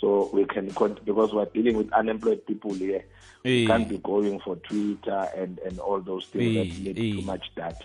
So 0.01 0.29
we 0.33 0.45
can 0.45 0.67
because 1.05 1.33
we're 1.33 1.47
dealing 1.55 1.77
with 1.77 1.93
unemployed 1.93 2.45
people 2.47 2.75
here. 2.75 3.05
We 3.45 3.67
can't 3.67 3.89
be 3.89 3.99
going 3.99 4.41
for 4.41 4.57
twitter 4.57 5.29
and 5.37 5.59
and 5.67 5.79
all 5.81 6.01
those 6.01 6.27
things 6.27 6.55
that 6.55 6.67
Eh, 6.67 6.85
need 6.85 6.97
too 6.97 7.23
much 7.23 7.45
data. 7.57 7.85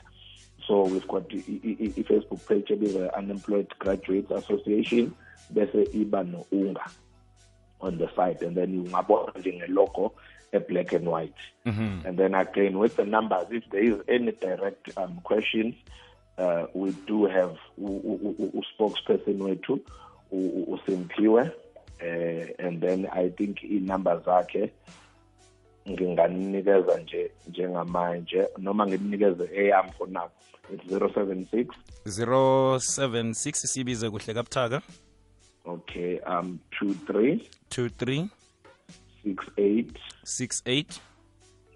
So 0.68 0.84
we've 0.84 1.08
got 1.08 1.30
the 1.30 1.38
i- 1.38 1.78
i- 2.00 2.04
facebook 2.04 2.48
page 2.48 2.70
ebizwa 2.74 3.14
unemployed 3.18 3.68
graduates 3.80 4.32
association 4.32 5.12
bese 5.54 5.84
iba 5.94 6.24
no-unga 6.24 6.86
on 7.82 7.98
the 7.98 8.08
site. 8.16 8.42
And 8.46 8.56
then 8.56 8.86
ungabona 8.86 9.32
njengelogo 10.54 10.58
e-black 10.58 10.94
and 10.94 11.08
white. 11.08 11.42
Mm-hmm. 11.66 12.08
and 12.08 12.18
then 12.18 12.36
again 12.36 12.76
with 12.78 12.96
the 12.96 13.06
numbers 13.06 13.48
if 13.52 13.64
there 13.70 13.84
is 13.84 13.96
any 14.08 14.32
direct 14.32 14.98
um, 14.98 15.20
questions 15.24 15.76
uh, 16.38 16.66
we 16.74 16.92
do 17.08 17.26
have 17.26 17.52
a 17.78 17.82
u-spokesperson 18.58 19.42
wethu 19.42 19.74
u- 20.32 20.54
u- 20.58 20.66
uh, 22.02 22.66
and 22.68 22.82
then 22.82 23.08
i 23.12 23.30
think 23.30 23.64
inumber 23.64 24.22
zakhe 24.26 24.72
nginganinikeza 25.90 27.00
nje 27.00 27.32
njengamanje 27.50 28.48
noma 28.58 28.88
ngimnikeze 28.88 29.50
eyam 29.56 29.90
for 29.98 30.08
now. 30.10 30.28
It's 30.74 30.86
076 30.92 31.66
076 32.06 33.68
sibize 33.68 34.10
kuhle 34.10 34.34
kabuthaka. 34.34 34.82
Okay 35.66 36.20
um 36.20 36.60
23 36.82 37.40
23 37.70 38.26
68 39.26 39.86
68 40.24 41.00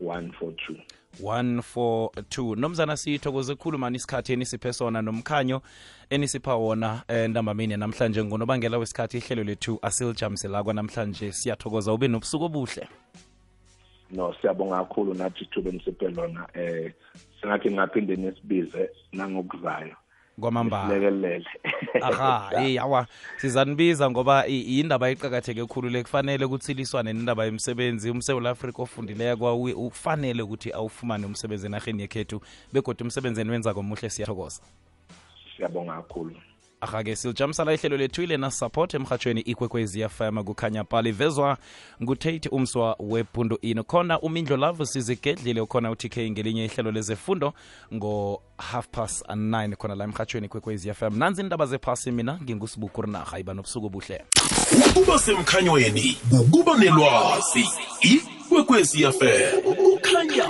142 0.02 0.82
142 1.24 2.56
nomzana 2.56 2.98
sithokoze 2.98 3.56
khulu 3.56 3.78
mani 3.78 3.96
isikhathi 3.96 4.34
enisiphe 4.34 4.74
sona 4.74 5.02
nomkhanyo 5.02 5.62
enisipha 6.10 6.56
wona 6.56 7.04
eh, 7.08 7.30
namhlanje 7.30 8.24
ngonobangela 8.24 8.78
wesikhathi 8.78 9.18
ihlelo 9.18 9.44
lethu 9.44 9.80
asilijamiselakwa 9.82 10.64
kwanamhlanje 10.64 11.32
siyathokoza 11.32 11.94
ube 11.94 12.08
nobusuku 12.08 12.46
obuhle. 12.46 12.88
No 14.12 14.36
siyabonga 14.42 14.78
kakhulu 14.78 15.14
nathi 15.14 15.44
ithuba 15.44 15.70
enisiphe 15.70 16.10
lona 16.10 16.48
eh 16.54 16.94
singathi 17.42 17.72
ngaphinde 17.72 18.16
nesibize 18.16 18.90
nangokuzayo 19.14 19.96
kwamambala 20.40 21.42
aha 22.02 22.50
hey 22.60 22.80
awa 22.80 23.08
sizanibiza 23.38 24.12
ngoba 24.12 24.46
yindaba 24.46 25.10
indaba 25.10 25.10
iqakatheke 25.10 25.66
khulu 25.66 25.90
le 25.90 26.04
kufanele 26.04 26.48
kutsiliswane 26.48 27.14
nendaba 27.14 27.46
yemsebenzi 27.46 28.10
umsewula 28.10 28.50
afrika 28.50 28.82
ofundileko 28.82 29.62
ufanele 29.62 30.42
ukuthi 30.44 30.74
awufumane 30.74 31.26
umsebenzi 31.26 31.66
enarheni 31.66 32.02
yekhethu 32.02 32.42
begodwa 32.74 33.04
umsebenzi 33.04 33.42
wenza 33.42 33.74
komuhle 33.74 34.10
siyathokoza. 34.10 34.62
Siyabonga 35.58 35.94
kakhulu 35.94 36.36
aha-ke 36.86 37.16
silijamisala 37.16 37.74
ihlelo 37.74 37.98
lethu 37.98 38.24
ilena 38.24 38.52
support 38.52 38.94
emhatshweni 38.94 39.42
ikwekwezi 39.42 40.10
fm 40.10 40.44
kukhanya 40.44 40.84
pali 40.84 41.12
vezwa 41.12 41.58
ngutate 42.04 42.50
umswa 42.50 42.96
webhundu 43.00 43.58
ini 43.62 43.84
khona 43.84 44.20
umindlo 44.20 44.58
love 44.58 44.86
sizigedlile. 44.86 45.62
Ukhona 45.62 45.92
utk 45.92 46.18
ngelinye 46.18 46.66
ihlelo 46.66 46.92
lezefundo 46.92 47.54
ngo-half 47.94 48.88
past 48.92 49.26
9 49.26 49.76
khona 49.76 49.96
la 49.96 50.04
emhatshweni 50.04 50.46
ikwekwezi 50.46 50.94
fm 50.94 51.18
nanzi 51.18 51.42
indaba 51.42 51.66
zephasi 51.66 52.12
mina 52.12 52.40
ngingusibukurinaha 52.44 53.40
iba 53.40 53.54
nobusuku 53.54 53.86
obuhle. 53.86 54.26
Ukuba 54.90 55.20
semkhanyweni 55.20 56.18
ukuba 56.42 56.78
nelwazi. 56.78 57.66
Ikwekwezi 58.02 59.04
fm 59.12 59.62
kukhanya 59.76 60.46